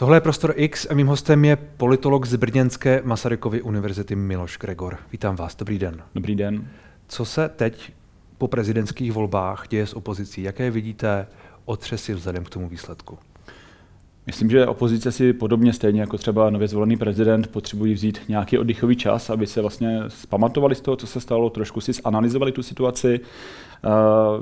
Tohle 0.00 0.16
je 0.16 0.20
Prostor 0.20 0.52
X 0.56 0.86
a 0.90 0.94
mým 0.94 1.06
hostem 1.06 1.44
je 1.44 1.56
politolog 1.56 2.26
z 2.26 2.36
Brněnské 2.36 3.02
Masarykovy 3.04 3.62
univerzity 3.62 4.16
Miloš 4.16 4.58
Gregor. 4.58 4.98
Vítám 5.12 5.36
vás, 5.36 5.56
dobrý 5.56 5.78
den. 5.78 6.02
Dobrý 6.14 6.34
den. 6.34 6.68
Co 7.08 7.24
se 7.24 7.48
teď 7.48 7.92
po 8.38 8.48
prezidentských 8.48 9.12
volbách 9.12 9.68
děje 9.68 9.86
s 9.86 9.94
opozicí? 9.94 10.42
Jaké 10.42 10.70
vidíte 10.70 11.26
otřesy 11.64 12.14
vzhledem 12.14 12.44
k 12.44 12.50
tomu 12.50 12.68
výsledku? 12.68 13.18
Myslím, 14.30 14.50
že 14.50 14.66
opozice 14.66 15.12
si 15.12 15.32
podobně 15.32 15.72
stejně 15.72 16.00
jako 16.00 16.18
třeba 16.18 16.50
nově 16.50 16.68
zvolený 16.68 16.96
prezident 16.96 17.46
potřebují 17.46 17.94
vzít 17.94 18.20
nějaký 18.28 18.58
oddychový 18.58 18.96
čas, 18.96 19.30
aby 19.30 19.46
se 19.46 19.60
vlastně 19.60 20.00
zpamatovali 20.08 20.74
z 20.74 20.80
toho, 20.80 20.96
co 20.96 21.06
se 21.06 21.20
stalo, 21.20 21.50
trošku 21.50 21.80
si 21.80 21.92
zanalizovali 21.92 22.52
tu 22.52 22.62
situaci. 22.62 23.20
Eh, 23.84 23.88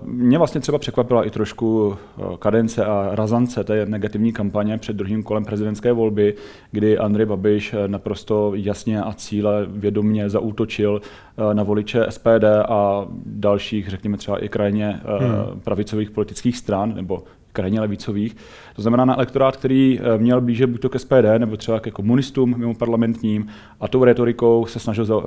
mě 0.05 0.39
vlastně 0.39 0.61
třeba 0.61 0.79
překvapila 0.79 1.25
i 1.25 1.31
trošku 1.31 1.97
eh, 1.97 2.23
kadence 2.39 2.85
a 2.85 3.11
razance 3.13 3.65
té 3.65 3.87
negativní 3.87 4.33
kampaně 4.33 4.79
před 4.79 4.97
druhým 4.97 5.23
kolem 5.23 5.45
prezidentské 5.45 5.93
volby, 5.93 6.35
kdy 6.71 6.99
Andrej 6.99 7.27
Babiš 7.27 7.75
eh, 7.75 7.89
naprosto 7.89 8.53
jasně 8.55 9.03
a 9.03 9.13
cíle 9.13 9.67
vědomně 9.69 10.31
zaútočil 10.31 11.01
na 11.53 11.63
voliče 11.63 12.07
SPD 12.09 12.45
a 12.69 13.07
dalších, 13.27 13.89
řekněme 13.89 14.17
třeba 14.17 14.45
i 14.45 14.49
krajně 14.49 15.01
hmm. 15.19 15.61
pravicových 15.61 16.11
politických 16.11 16.57
stran 16.57 16.95
nebo 16.95 17.23
krajně 17.53 17.81
levicových. 17.81 18.37
To 18.77 18.83
znamená 18.83 19.05
na 19.05 19.15
elektorát, 19.15 19.57
který 19.57 20.01
eh, 20.01 20.19
měl 20.19 20.41
blíže 20.41 20.67
buď 20.67 20.81
to 20.81 20.89
ke 20.89 20.99
SPD, 20.99 21.39
nebo 21.39 21.57
třeba 21.57 21.81
ke 21.81 21.91
komunistům 21.91 22.55
mimo 22.59 22.75
parlamentním 22.75 23.49
a 23.81 23.89
tou 23.89 24.05
retorikou 24.05 24.67
se 24.67 24.79
snažil 24.79 25.07
eh, 25.07 25.27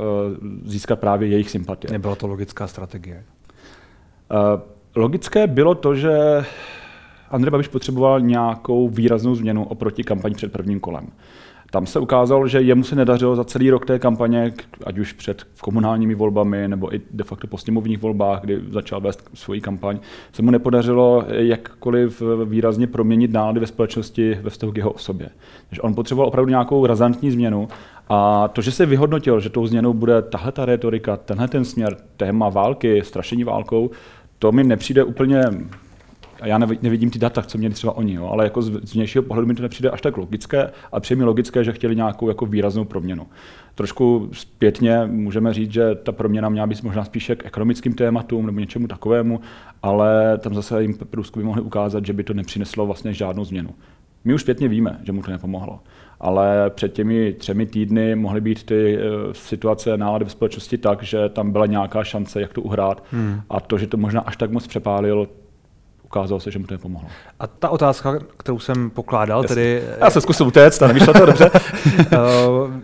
získat 0.64 1.00
právě 1.00 1.30
jejich 1.30 1.50
sympatie. 1.50 1.92
Nebyla 1.92 2.16
to 2.16 2.28
logická 2.28 2.68
strategie? 2.68 3.24
Eh, 4.32 4.62
logické 4.96 5.48
bylo 5.48 5.76
to, 5.76 5.96
že 5.96 6.46
Andrej 7.30 7.52
Babiš 7.52 7.68
potřeboval 7.68 8.22
nějakou 8.22 8.90
výraznou 8.90 9.36
změnu 9.36 9.64
oproti 9.64 10.04
kampani 10.04 10.36
před 10.36 10.52
prvním 10.52 10.80
kolem. 10.80 11.08
Tam 11.72 11.86
se 11.86 12.00
ukázalo, 12.00 12.48
že 12.48 12.62
jemu 12.62 12.84
se 12.84 12.96
nedařilo 12.96 13.36
za 13.36 13.44
celý 13.44 13.70
rok 13.70 13.86
té 13.86 14.00
kampaně, 14.00 14.54
ať 14.86 14.98
už 14.98 15.14
před 15.14 15.44
komunálními 15.62 16.16
volbami 16.16 16.68
nebo 16.68 16.96
i 16.96 17.02
de 17.12 17.24
facto 17.24 17.48
po 17.48 17.58
sněmovních 17.58 18.00
volbách, 18.00 18.42
kdy 18.42 18.62
začal 18.70 19.02
vést 19.02 19.30
svoji 19.34 19.62
kampaň, 19.62 20.00
se 20.34 20.42
mu 20.42 20.52
nepodařilo 20.52 21.26
jakkoliv 21.30 22.22
výrazně 22.46 22.88
proměnit 22.88 23.32
nálady 23.32 23.60
ve 23.60 23.68
společnosti 23.68 24.38
ve 24.42 24.50
vztahu 24.50 24.72
k 24.72 24.78
jeho 24.78 24.92
osobě. 24.92 25.30
Takže 25.70 25.82
on 25.82 25.96
potřeboval 25.96 26.28
opravdu 26.28 26.50
nějakou 26.50 26.86
razantní 26.86 27.32
změnu 27.32 27.68
a 28.10 28.48
to, 28.48 28.62
že 28.62 28.72
se 28.72 28.86
vyhodnotil, 28.86 29.40
že 29.40 29.50
tou 29.50 29.68
změnou 29.68 29.94
bude 29.94 30.22
tahle 30.22 30.52
ta 30.52 30.66
retorika, 30.66 31.18
tenhle 31.18 31.48
ten 31.48 31.66
směr, 31.66 31.98
téma 32.18 32.50
války, 32.50 33.02
strašení 33.04 33.44
válkou, 33.44 33.90
to 34.40 34.52
mi 34.52 34.64
nepřijde 34.64 35.04
úplně 35.04 35.44
a 36.42 36.48
já 36.48 36.58
nevidím 36.58 37.10
ty 37.10 37.20
data, 37.20 37.42
co 37.42 37.58
měli 37.58 37.74
třeba 37.74 37.94
oni, 37.94 38.14
jo, 38.14 38.26
ale 38.26 38.44
jako 38.44 38.62
z, 38.62 38.94
vnějšího 38.94 39.24
pohledu 39.24 39.48
mi 39.48 39.56
to 39.56 39.62
nepřijde 39.62 39.90
až 39.90 40.02
tak 40.02 40.18
logické, 40.18 40.72
a 40.92 41.00
přijde 41.00 41.20
mi 41.20 41.26
logické, 41.26 41.64
že 41.64 41.72
chtěli 41.72 41.96
nějakou 41.96 42.28
jako 42.28 42.46
výraznou 42.46 42.86
proměnu. 42.86 43.28
Trošku 43.76 44.30
zpětně 44.32 45.00
můžeme 45.06 45.54
říct, 45.54 45.72
že 45.72 45.96
ta 45.96 46.12
proměna 46.12 46.50
měla 46.50 46.68
být 46.68 46.84
možná 46.84 47.04
spíše 47.04 47.36
k 47.36 47.46
ekonomickým 47.46 47.94
tématům 47.94 48.46
nebo 48.46 48.60
něčemu 48.60 48.88
takovému, 48.88 49.40
ale 49.84 50.38
tam 50.38 50.54
zase 50.54 50.82
jim 50.82 50.94
průzkumy 51.10 51.46
mohli 51.46 51.62
ukázat, 51.62 52.06
že 52.06 52.14
by 52.14 52.24
to 52.24 52.34
nepřineslo 52.34 52.86
vlastně 52.86 53.14
žádnou 53.14 53.46
změnu. 53.46 53.70
My 54.26 54.34
už 54.34 54.42
zpětně 54.42 54.68
víme, 54.68 55.00
že 55.04 55.12
mu 55.12 55.22
to 55.22 55.32
nepomohlo. 55.32 55.80
Ale 56.20 56.70
před 56.70 56.94
těmi 56.94 57.34
třemi 57.34 57.66
týdny 57.66 58.16
mohly 58.16 58.42
být 58.42 58.64
ty 58.64 58.98
uh, 58.98 59.34
situace 59.34 59.98
nálady 59.98 60.26
v 60.26 60.32
společnosti 60.32 60.78
tak, 60.78 61.04
že 61.04 61.30
tam 61.30 61.52
byla 61.52 61.66
nějaká 61.66 62.04
šance, 62.04 62.42
jak 62.42 62.54
to 62.54 62.62
uhrát. 62.62 63.04
Hmm. 63.12 63.42
A 63.50 63.60
to, 63.60 63.78
že 63.78 63.88
to 63.88 63.98
možná 63.98 64.22
až 64.22 64.38
tak 64.38 64.52
moc 64.52 64.68
přepálil, 64.68 65.28
ukázalo 66.12 66.40
se, 66.40 66.52
že 66.52 66.60
mu 66.60 66.68
to 66.68 66.74
nepomohlo. 66.74 67.10
A 67.40 67.48
ta 67.48 67.70
otázka, 67.70 68.20
kterou 68.38 68.60
jsem 68.60 68.90
pokládal, 68.90 69.42
Jasně. 69.42 69.56
tedy... 69.56 69.84
Já 70.00 70.10
se 70.10 70.22
zkusím 70.22 70.48
utéct, 70.48 70.84
a 70.84 70.88
nevyšlo 70.88 71.14
to 71.14 71.26
dobře. 71.26 71.52
Eh, 72.12 72.18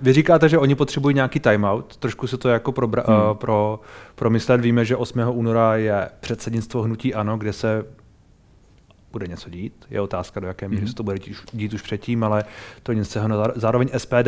vy 0.01 0.13
říkáte, 0.13 0.49
že 0.49 0.57
oni 0.57 0.75
potřebují 0.75 1.15
nějaký 1.15 1.39
timeout, 1.39 1.97
trošku 1.97 2.27
se 2.27 2.37
to 2.37 2.49
jako 2.49 2.71
pro, 2.71 2.87
hmm. 2.87 3.15
uh, 3.15 3.33
pro, 3.33 3.79
promyslet. 4.15 4.61
Víme, 4.61 4.85
že 4.85 4.95
8. 4.95 5.19
února 5.29 5.75
je 5.75 6.09
předsednictvo 6.19 6.81
hnutí 6.81 7.13
ANO, 7.13 7.37
kde 7.37 7.53
se 7.53 7.85
bude 9.11 9.27
něco 9.27 9.49
dít. 9.49 9.85
Je 9.89 10.01
otázka, 10.01 10.39
do 10.39 10.47
jaké 10.47 10.67
míry 10.67 10.81
hmm. 10.81 10.87
se 10.87 10.95
to 10.95 11.03
bude 11.03 11.19
dít, 11.19 11.37
dít 11.53 11.73
už 11.73 11.81
předtím, 11.81 12.23
ale 12.23 12.45
to 12.83 12.93
nic 12.93 13.09
se 13.09 13.21
Zároveň 13.55 13.89
SPD 13.97 14.27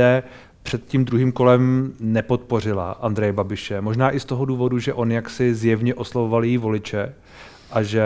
před 0.63 0.85
tím 0.85 1.05
druhým 1.05 1.31
kolem 1.31 1.93
nepodpořila 1.99 2.91
Andreje 2.91 3.33
Babiše. 3.33 3.81
Možná 3.81 4.11
i 4.11 4.19
z 4.19 4.25
toho 4.25 4.45
důvodu, 4.45 4.79
že 4.79 4.93
on 4.93 5.11
jaksi 5.11 5.55
zjevně 5.55 5.95
oslovoval 5.95 6.43
její 6.43 6.57
voliče 6.57 7.13
a 7.71 7.83
že 7.83 8.03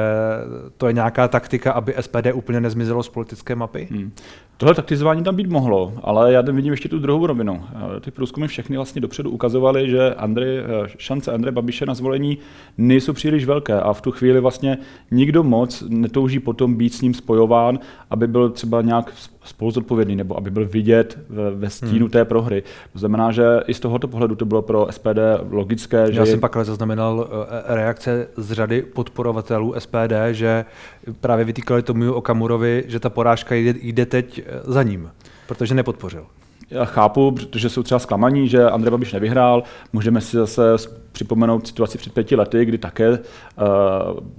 to 0.78 0.88
je 0.88 0.94
nějaká 0.94 1.28
taktika, 1.28 1.72
aby 1.72 1.96
SPD 2.00 2.28
úplně 2.34 2.62
nezmizelo 2.62 3.04
z 3.04 3.10
politické 3.10 3.56
mapy? 3.56 3.88
Hmm. 3.92 4.12
Tohle 4.58 4.76
taktizování 4.76 5.24
tam 5.24 5.36
být 5.36 5.50
mohlo, 5.50 5.94
ale 6.04 6.34
já 6.34 6.44
tam 6.44 6.56
vidím 6.56 6.74
ještě 6.74 6.90
tu 6.90 7.00
druhou 7.00 7.28
rovinu. 7.28 7.64
Ty 8.02 8.12
průzkumy 8.12 8.48
všechny 8.48 8.76
vlastně 8.76 9.02
dopředu 9.02 9.30
ukazovaly, 9.30 9.90
že 9.90 10.14
Andrej, 10.14 10.58
eh, 10.58 10.64
šance 10.98 11.32
Andreje 11.32 11.52
Babiše 11.52 11.86
na 11.86 11.94
zvolení 11.94 12.38
nejsou 12.78 13.14
příliš 13.14 13.46
velké 13.46 13.82
a 13.82 13.94
v 13.94 14.02
tu 14.02 14.12
chvíli 14.12 14.40
vlastně 14.40 14.78
nikdo 15.12 15.44
moc 15.44 15.84
netouží 15.90 16.40
potom 16.40 16.76
být 16.76 16.94
s 16.94 17.02
ním 17.02 17.14
spojován, 17.14 17.80
aby 18.10 18.28
byl 18.28 18.50
třeba 18.50 18.82
nějak 18.82 19.14
spoluzodpovědný 19.44 20.16
nebo 20.16 20.38
aby 20.38 20.52
byl 20.52 20.68
vidět 20.68 21.20
ve 21.56 21.70
stínu 21.70 22.06
hmm. 22.06 22.10
té 22.10 22.26
prohry. 22.26 22.64
To 22.94 23.00
znamená, 23.00 23.32
že 23.32 23.44
i 23.68 23.74
z 23.74 23.80
tohoto 23.80 24.08
pohledu 24.08 24.36
to 24.36 24.46
bylo 24.46 24.62
pro 24.62 24.88
SPD 24.92 25.20
logické. 25.50 25.98
Já 25.98 26.12
že 26.12 26.26
jsem 26.26 26.40
pak 26.40 26.56
ale 26.56 26.66
zaznamenal 26.66 27.28
eh, 27.30 27.76
reakce 27.76 28.28
z 28.38 28.52
řady 28.52 28.82
podporovatelů 28.82 29.74
SPD, 29.80 30.14
že 30.32 30.66
právě 31.22 31.46
vytýkali 31.46 31.84
tomu 31.84 32.14
Okamurovi, 32.14 32.84
že 32.88 33.00
ta 33.00 33.10
porážka 33.10 33.56
jde, 33.56 33.74
jde 33.82 34.06
teď 34.06 34.44
za 34.64 34.84
ním, 34.84 35.12
protože 35.48 35.76
nepodpořil. 35.76 36.26
Já 36.70 36.86
chápu, 36.86 37.32
protože 37.32 37.70
jsou 37.70 37.84
třeba 37.84 38.00
zklamaní, 38.00 38.48
že 38.48 38.70
Andrej 38.70 38.92
Babiš 38.92 39.14
nevyhrál. 39.14 39.64
Můžeme 39.94 40.22
si 40.22 40.38
zase 40.38 40.62
připomenout 41.14 41.68
situaci 41.68 41.98
před 41.98 42.14
pěti 42.14 42.36
lety, 42.36 42.66
kdy 42.66 42.78
také 42.78 43.10
uh, 43.10 43.18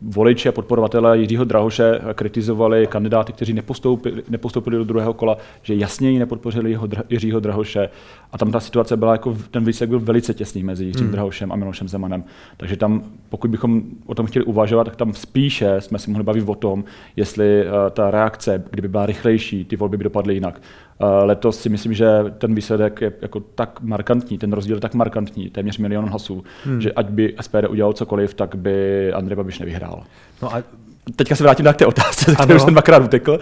voliči 0.03 0.49
a 0.49 0.53
podporovatelé 0.53 1.19
Jiřího 1.19 1.45
Drahoše 1.45 2.01
kritizovali 2.15 2.87
kandidáty, 2.87 3.33
kteří 3.33 3.53
nepostoupili, 3.53 4.23
nepostoupili 4.29 4.77
do 4.77 4.85
druhého 4.85 5.15
kola, 5.15 5.37
že 5.63 5.75
jasně 5.75 6.11
ji 6.11 6.19
nepodpořili 6.19 6.71
jeho, 6.71 6.89
Jiřího 7.11 7.41
Drahoše. 7.41 7.89
A 8.33 8.39
tam 8.39 8.53
ta 8.53 8.61
situace 8.61 8.97
byla, 8.97 9.13
jako 9.13 9.37
ten 9.51 9.65
výsledek 9.65 9.91
byl 9.91 10.01
velice 10.01 10.35
těsný 10.35 10.63
mezi 10.63 10.85
Jiřím 10.85 11.03
hmm. 11.03 11.13
Drahošem 11.13 11.53
a 11.53 11.57
Milošem 11.57 11.89
Zemanem. 11.89 12.25
Takže 12.57 12.77
tam, 12.77 13.03
pokud 13.29 13.51
bychom 13.51 13.83
o 14.07 14.15
tom 14.15 14.27
chtěli 14.27 14.45
uvažovat, 14.45 14.85
tak 14.85 14.97
tam 14.97 15.15
spíše 15.15 15.81
jsme 15.81 15.99
si 15.99 16.11
mohli 16.11 16.25
bavit 16.25 16.45
o 16.49 16.55
tom, 16.55 16.85
jestli 17.17 17.65
uh, 17.67 17.71
ta 17.91 18.11
reakce, 18.11 18.63
kdyby 18.71 18.89
byla 18.89 19.07
rychlejší, 19.07 19.65
ty 19.65 19.77
volby 19.77 19.97
by 19.97 20.05
dopadly 20.05 20.35
jinak. 20.35 20.61
Uh, 21.01 21.09
letos 21.25 21.61
si 21.61 21.69
myslím, 21.69 21.95
že 21.95 22.09
ten 22.39 22.55
výsledek 22.55 23.01
je 23.01 23.13
jako 23.23 23.41
tak 23.41 23.81
markantní, 23.83 24.39
ten 24.39 24.53
rozdíl 24.53 24.77
je 24.77 24.81
tak 24.81 24.95
markantní, 24.95 25.51
téměř 25.51 25.79
milion 25.79 26.09
hlasů, 26.09 26.45
hmm. 26.65 26.81
že 26.81 26.93
ať 26.93 27.07
by 27.07 27.35
SPD 27.41 27.69
udělal 27.69 27.93
cokoliv, 27.93 28.35
tak 28.35 28.55
by 28.55 29.13
Andrej 29.13 29.37
Babiš 29.37 29.59
nevyhrál. 29.59 30.03
No 30.43 30.55
a 30.55 30.63
teďka 31.17 31.37
se 31.37 31.43
vrátím 31.43 31.67
k 31.67 31.77
té 31.77 31.87
otázce, 31.87 32.35
kterou 32.43 32.59
jsem 32.59 32.75
dvakrát 32.75 33.03
utekl. 33.03 33.39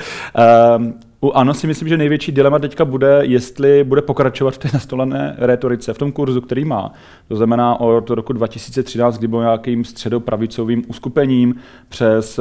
Um, 0.77 0.95
u 1.25 1.33
ANO 1.33 1.55
si 1.55 1.67
myslím, 1.67 1.89
že 1.89 1.97
největší 1.97 2.33
dilema 2.33 2.59
teďka 2.59 2.85
bude, 2.85 3.21
jestli 3.23 3.85
bude 3.85 4.03
pokračovat 4.03 4.55
v 4.55 4.59
té 4.59 4.69
nastolené 4.73 5.35
retorice, 5.39 5.93
v 5.93 5.99
tom 5.99 6.13
kurzu, 6.13 6.41
který 6.41 6.65
má. 6.65 6.93
To 7.29 7.37
znamená 7.37 7.81
od 7.81 8.11
roku 8.11 8.33
2013, 8.33 9.19
kdy 9.19 9.29
byl 9.29 9.41
nějakým 9.41 9.85
středopravicovým 9.85 10.83
uskupením, 10.89 11.55
přes 11.89 12.41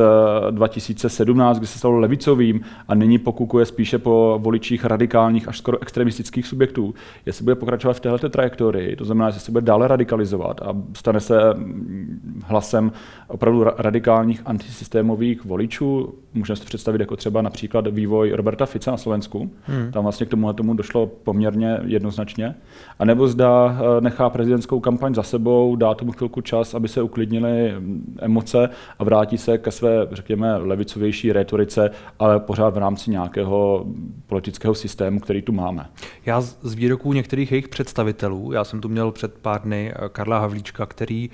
2017, 0.51 1.57
eh, 1.57 1.59
kdy 1.59 1.67
se 1.67 1.79
stalo 1.79 1.99
levicovým 1.99 2.61
a 2.87 2.95
nyní 2.95 3.17
pokukuje 3.17 3.65
spíše 3.65 3.97
po 3.97 4.39
voličích 4.41 4.85
radikálních 4.85 5.47
až 5.47 5.57
skoro 5.57 5.81
extremistických 5.81 6.47
subjektů. 6.47 6.93
Jestli 7.25 7.43
bude 7.43 7.55
pokračovat 7.55 7.93
v 7.93 7.99
této 7.99 8.29
trajektorii, 8.29 8.95
to 8.95 9.05
znamená, 9.05 9.29
že 9.29 9.39
se 9.39 9.51
bude 9.51 9.61
dále 9.61 9.87
radikalizovat 9.87 10.61
a 10.61 10.73
stane 10.93 11.19
se 11.19 11.53
mm, 11.53 12.41
hlasem 12.45 12.91
opravdu 13.31 13.63
radikálních 13.77 14.41
antisystémových 14.45 15.45
voličů. 15.45 16.13
Můžeme 16.33 16.57
si 16.57 16.65
představit 16.65 17.01
jako 17.01 17.15
třeba 17.15 17.41
například 17.41 17.87
vývoj 17.87 18.31
Roberta 18.31 18.65
Fica 18.65 18.91
na 18.91 18.97
Slovensku. 18.97 19.51
Hmm. 19.63 19.91
Tam 19.91 20.03
vlastně 20.03 20.25
k 20.25 20.29
tomu 20.29 20.53
tomu 20.53 20.73
došlo 20.73 21.07
poměrně 21.07 21.79
jednoznačně. 21.83 22.55
A 22.99 23.05
nebo 23.05 23.27
zda 23.27 23.77
eh, 23.79 24.01
nechá 24.01 24.29
prezidentskou 24.29 24.79
kampaň 24.79 25.15
za 25.15 25.23
sebou, 25.23 25.75
dá 25.75 25.93
tomu 25.93 26.11
chvilku 26.11 26.41
čas, 26.41 26.73
aby 26.73 26.87
se 26.87 27.01
uklidnily 27.01 27.73
mm, 27.79 28.17
emoce 28.21 28.69
a 28.99 29.03
vrátí 29.03 29.37
se 29.37 29.57
ke 29.57 29.71
své, 29.71 30.07
řekněme, 30.11 30.57
levicovější 30.57 31.31
retorice, 31.31 31.91
ale 32.19 32.39
pořád 32.39 32.73
v 32.73 32.77
rámci 32.77 33.11
nějakého 33.11 33.85
politického 34.27 34.75
systému, 34.75 35.19
který 35.19 35.41
tu 35.41 35.51
máme. 35.51 35.85
Já 36.25 36.41
z 36.41 36.73
výroků 36.73 37.13
některých 37.13 37.51
jejich 37.51 37.67
představitelů, 37.67 38.51
já 38.51 38.63
jsem 38.63 38.81
tu 38.81 38.89
měl 38.89 39.11
před 39.11 39.33
pár 39.33 39.61
dny 39.61 39.93
eh, 39.95 40.09
Karla 40.09 40.39
Havlíčka, 40.39 40.85
který 40.85 41.29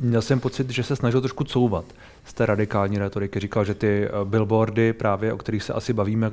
měl 0.00 0.22
jsem 0.22 0.40
pocit, 0.40 0.70
že 0.70 0.82
se 0.82 0.96
snažil 0.96 1.20
trošku 1.20 1.44
couvat 1.44 1.84
z 2.24 2.34
té 2.34 2.46
radikální 2.46 2.98
retoriky. 2.98 3.40
Říkal, 3.40 3.64
že 3.64 3.74
ty 3.74 4.04
eh, 4.04 4.10
billboardy, 4.24 4.92
právě 4.92 5.32
o 5.32 5.36
kterých 5.36 5.62
se 5.62 5.72
asi 5.72 5.92
bavíme, 5.92 6.30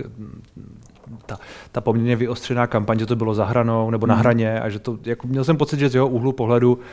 ta, 1.25 1.39
ta 1.71 1.81
poměrně 1.81 2.15
vyostřená 2.15 2.67
kampaň, 2.67 2.99
že 2.99 3.05
to 3.05 3.15
bylo 3.15 3.33
za 3.33 3.45
hranou 3.45 3.89
nebo 3.89 4.07
na 4.07 4.15
mhm. 4.15 4.21
hraně 4.21 4.59
a 4.59 4.69
že 4.69 4.79
to, 4.79 4.97
jako 5.03 5.27
měl 5.27 5.43
jsem 5.43 5.57
pocit, 5.57 5.79
že 5.79 5.89
z 5.89 5.95
jeho 5.95 6.07
úhlu 6.07 6.31
pohledu 6.31 6.73
uh, 6.73 6.83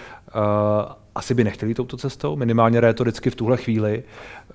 asi 1.15 1.35
by 1.35 1.45
nechtěli 1.45 1.75
touto 1.75 1.97
cestou, 1.97 2.37
minimálně 2.37 2.81
retoricky 2.81 3.31
v 3.31 3.35
tuhle 3.35 3.57
chvíli. 3.57 4.03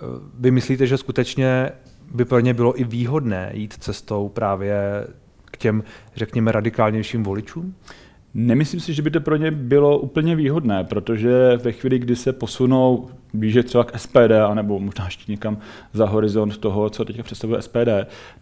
Uh, 0.01 0.07
vy 0.39 0.51
myslíte, 0.51 0.87
že 0.87 0.97
skutečně 0.97 1.71
by 2.13 2.25
pro 2.25 2.39
ně 2.39 2.53
bylo 2.53 2.79
i 2.79 2.83
výhodné 2.83 3.51
jít 3.53 3.73
cestou 3.73 4.29
právě 4.29 5.07
k 5.45 5.57
těm, 5.57 5.83
řekněme, 6.15 6.51
radikálnějším 6.51 7.23
voličům? 7.23 7.75
Nemyslím 8.39 8.79
si, 8.79 8.93
že 8.93 9.01
by 9.01 9.11
to 9.11 9.21
pro 9.21 9.35
ně 9.35 9.51
bylo 9.51 9.99
úplně 9.99 10.35
výhodné, 10.35 10.83
protože 10.83 11.57
ve 11.63 11.71
chvíli, 11.71 11.99
kdy 11.99 12.15
se 12.15 12.33
posunou 12.33 13.07
blíže 13.33 13.63
třeba 13.63 13.83
k 13.83 13.99
SPD, 13.99 14.31
anebo 14.47 14.79
možná 14.79 15.05
ještě 15.05 15.31
někam 15.31 15.57
za 15.93 16.05
horizont 16.05 16.57
toho, 16.57 16.89
co 16.89 17.05
teďka 17.05 17.23
představuje 17.23 17.61
SPD, 17.61 17.89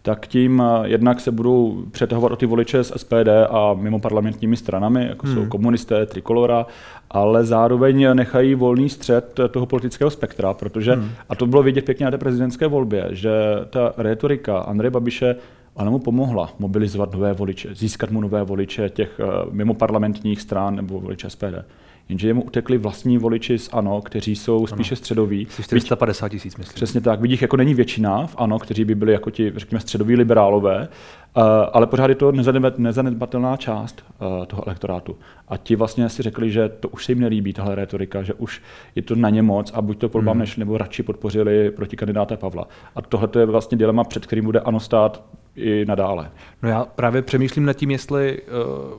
tak 0.02 0.26
tím 0.26 0.62
eh, 0.62 0.88
jednak 0.88 1.20
se 1.20 1.30
budou 1.30 1.84
přetahovat 1.90 2.32
o 2.32 2.36
ty 2.36 2.46
voliče 2.46 2.84
z 2.84 2.92
SPD 2.96 3.28
a 3.50 3.74
mimo 3.74 3.98
parlamentními 3.98 4.56
stranami, 4.56 5.06
jako 5.06 5.26
hmm. 5.26 5.36
jsou 5.36 5.46
komunisté, 5.46 6.06
trikolora, 6.06 6.66
ale 7.10 7.44
zároveň 7.44 8.14
nechají 8.14 8.54
volný 8.54 8.88
střed 8.88 9.40
toho 9.50 9.66
politického 9.66 10.10
spektra, 10.10 10.54
protože, 10.54 10.92
hmm. 10.92 11.10
a 11.28 11.34
to 11.34 11.46
bylo 11.46 11.62
vidět 11.62 11.84
pěkně 11.84 12.04
na 12.04 12.10
té 12.10 12.18
prezidentské 12.18 12.66
volbě, 12.66 13.08
že 13.10 13.30
ta 13.70 13.92
retorika 13.96 14.58
Andreje 14.58 14.90
Babiše 14.90 15.36
ale 15.76 15.90
mu 15.90 15.98
pomohla 15.98 16.50
mobilizovat 16.58 17.12
nové 17.12 17.32
voliče, 17.32 17.74
získat 17.74 18.10
mu 18.10 18.20
nové 18.20 18.42
voliče 18.42 18.88
těch 18.88 19.20
uh, 19.20 19.54
mimo 19.54 19.74
parlamentních 19.74 20.40
stran 20.40 20.76
nebo 20.76 21.00
voliče 21.00 21.30
SPD. 21.30 21.64
Jenže 22.08 22.28
jemu 22.28 22.42
utekli 22.42 22.78
vlastní 22.78 23.18
voliči 23.18 23.58
z 23.58 23.68
ANO, 23.72 24.02
kteří 24.02 24.36
jsou 24.36 24.66
spíše 24.66 24.92
ano. 24.92 24.96
středoví. 24.96 25.46
450 25.62 26.28
tisíc, 26.28 26.56
myslím. 26.56 26.74
Přesně 26.74 27.00
tak. 27.00 27.20
Vidích 27.20 27.42
jako 27.42 27.56
není 27.56 27.74
většina 27.74 28.26
v 28.26 28.34
ANO, 28.38 28.58
kteří 28.58 28.84
by 28.84 28.94
byli 28.94 29.12
jako 29.12 29.30
ti, 29.30 29.52
řekněme, 29.56 29.80
středoví 29.80 30.16
liberálové, 30.16 30.88
uh, 31.36 31.42
ale 31.72 31.86
pořád 31.86 32.08
je 32.08 32.14
to 32.14 32.32
nezanedbatelná 32.78 33.56
část 33.56 34.04
uh, 34.20 34.44
toho 34.44 34.66
elektorátu. 34.66 35.16
A 35.48 35.56
ti 35.56 35.76
vlastně 35.76 36.08
si 36.08 36.22
řekli, 36.22 36.50
že 36.50 36.68
to 36.68 36.88
už 36.88 37.04
se 37.04 37.12
jim 37.12 37.20
nelíbí, 37.20 37.52
tahle 37.52 37.74
retorika, 37.74 38.22
že 38.22 38.34
už 38.34 38.62
je 38.94 39.02
to 39.02 39.14
na 39.14 39.30
ně 39.30 39.42
moc 39.42 39.72
a 39.74 39.82
buď 39.82 39.98
to 39.98 40.08
po 40.08 40.18
hmm. 40.18 40.38
nešli, 40.38 40.60
nebo 40.60 40.78
radši 40.78 41.02
podpořili 41.02 41.70
proti 41.70 41.96
kandidáta 41.96 42.36
Pavla. 42.36 42.68
A 42.96 43.02
tohle 43.02 43.28
je 43.38 43.46
vlastně 43.46 43.78
dilema, 43.78 44.04
před 44.04 44.26
kterým 44.26 44.44
bude 44.44 44.60
ANO 44.60 44.80
stát 44.80 45.22
i 45.56 45.84
nadále. 45.84 46.30
No 46.62 46.68
já 46.68 46.84
právě 46.84 47.22
přemýšlím 47.22 47.64
nad 47.64 47.72
tím, 47.72 47.90
jestli 47.90 48.42
uh, 48.42 48.48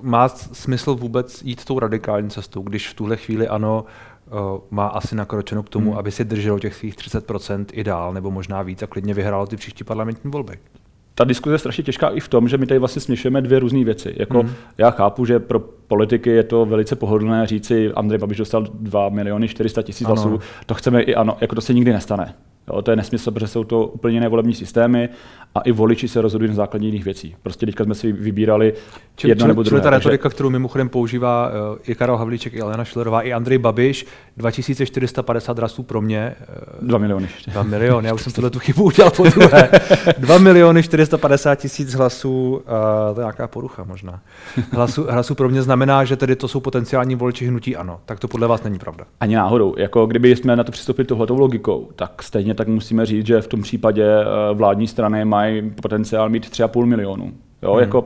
má 0.01 0.29
smysl 0.29 0.95
vůbec 0.95 1.41
jít 1.41 1.65
tou 1.65 1.79
radikální 1.79 2.29
cestou, 2.29 2.61
když 2.61 2.89
v 2.89 2.93
tuhle 2.93 3.17
chvíli 3.17 3.47
ano, 3.47 3.85
uh, 4.27 4.59
má 4.71 4.87
asi 4.87 5.15
nakročeno 5.15 5.63
k 5.63 5.69
tomu, 5.69 5.89
hmm. 5.89 5.99
aby 5.99 6.11
si 6.11 6.25
drželo 6.25 6.59
těch 6.59 6.75
svých 6.75 6.95
30% 6.95 7.65
i 7.71 7.83
dál, 7.83 8.13
nebo 8.13 8.31
možná 8.31 8.61
víc 8.61 8.83
a 8.83 8.87
klidně 8.87 9.13
vyhrálo 9.13 9.47
ty 9.47 9.55
příští 9.55 9.83
parlamentní 9.83 10.31
volby 10.31 10.57
ta 11.17 11.23
diskuze 11.23 11.55
je 11.55 11.59
strašně 11.59 11.83
těžká 11.83 12.09
i 12.09 12.19
v 12.19 12.27
tom, 12.27 12.47
že 12.47 12.57
my 12.57 12.65
tady 12.65 12.79
vlastně 12.79 13.01
směšujeme 13.01 13.41
dvě 13.41 13.59
různé 13.59 13.83
věci. 13.83 14.15
Jako 14.17 14.43
mm. 14.43 14.49
Já 14.77 14.91
chápu, 14.91 15.25
že 15.25 15.39
pro 15.39 15.59
politiky 15.59 16.29
je 16.29 16.43
to 16.43 16.65
velice 16.65 16.95
pohodlné 16.95 17.47
říci, 17.47 17.91
Andrej 17.95 18.19
Babiš 18.19 18.37
dostal 18.37 18.67
2 18.73 19.09
miliony 19.09 19.47
400 19.47 19.81
tisíc 19.81 20.07
hlasů, 20.07 20.39
to 20.65 20.73
chceme 20.73 21.01
i 21.01 21.15
ano, 21.15 21.37
jako 21.41 21.55
to 21.55 21.61
se 21.61 21.73
nikdy 21.73 21.93
nestane. 21.93 22.33
Jo, 22.73 22.81
to 22.81 22.91
je 22.91 22.97
nesmysl, 22.97 23.31
protože 23.31 23.47
jsou 23.47 23.63
to 23.63 23.87
úplně 23.87 24.19
nevolební 24.19 24.53
systémy 24.53 25.09
a 25.55 25.61
i 25.61 25.71
voliči 25.71 26.07
se 26.07 26.21
rozhodují 26.21 26.49
na 26.49 26.55
základě 26.55 26.85
jiných 26.85 27.05
věcí. 27.05 27.35
Prostě 27.43 27.65
teďka 27.65 27.83
jsme 27.83 27.95
si 27.95 28.11
vybírali 28.11 28.73
či, 29.15 29.27
jedno 29.27 29.43
či, 29.43 29.47
nebo 29.47 29.63
druhé. 29.63 29.81
ta 29.81 29.89
retorika, 29.89 30.29
kterou 30.29 30.49
mimochodem 30.49 30.89
používá 30.89 31.49
uh, 31.49 31.77
i 31.87 31.95
Karel 31.95 32.17
Havlíček, 32.17 32.53
i 32.53 32.61
Alena 32.61 32.83
Šlerová, 32.83 33.21
i 33.21 33.33
Andrej 33.33 33.57
Babiš, 33.57 34.05
2450 34.37 35.59
rasů 35.59 35.83
pro 35.83 36.01
mě. 36.01 36.35
Uh, 36.81 36.87
2 36.87 36.97
miliony. 36.97 37.29
2 37.47 37.63
miliony, 37.63 38.07
já 38.07 38.13
už 38.13 38.21
jsem 38.21 38.33
tohle 38.33 38.49
tu 38.49 38.59
chybu 38.67 38.83
udělal 38.83 39.11
po 39.11 39.23
druhé. 39.23 39.69
2 40.17 40.37
miliony 40.37 40.83
450 40.83 41.55
tisíc 41.55 41.93
hlasů, 41.93 42.51
uh, 42.51 43.15
to 43.15 43.21
je 43.21 43.23
nějaká 43.23 43.47
porucha 43.47 43.83
možná. 43.83 44.21
Hlasu, 44.71 45.05
hlasu 45.09 45.35
pro 45.35 45.49
mě 45.49 45.61
znamená, 45.61 46.05
že 46.05 46.15
tedy 46.15 46.35
to 46.35 46.47
jsou 46.47 46.59
potenciální 46.59 47.15
voliči 47.15 47.47
hnutí 47.47 47.75
ano. 47.75 47.99
Tak 48.05 48.19
to 48.19 48.27
podle 48.27 48.47
vás 48.47 48.63
není 48.63 48.79
pravda. 48.79 49.05
Ani 49.19 49.35
náhodou. 49.35 49.75
Jako 49.77 50.05
kdyby 50.05 50.35
jsme 50.35 50.55
na 50.55 50.63
to 50.63 50.71
přistoupili 50.71 51.05
tohletou 51.05 51.37
logikou, 51.37 51.89
tak 51.95 52.23
stejně 52.23 52.53
tak 52.53 52.67
musíme 52.67 53.05
říct, 53.05 53.25
že 53.25 53.41
v 53.41 53.47
tom 53.47 53.61
případě 53.61 54.05
eh, 54.05 54.25
vládní 54.53 54.87
strany 54.87 55.25
mají 55.25 55.69
potenciál 55.69 56.29
mít 56.29 56.45
3,5 56.45 56.85
milionu. 56.85 57.33
Jo, 57.61 57.71
hmm. 57.71 57.79
jako, 57.79 58.05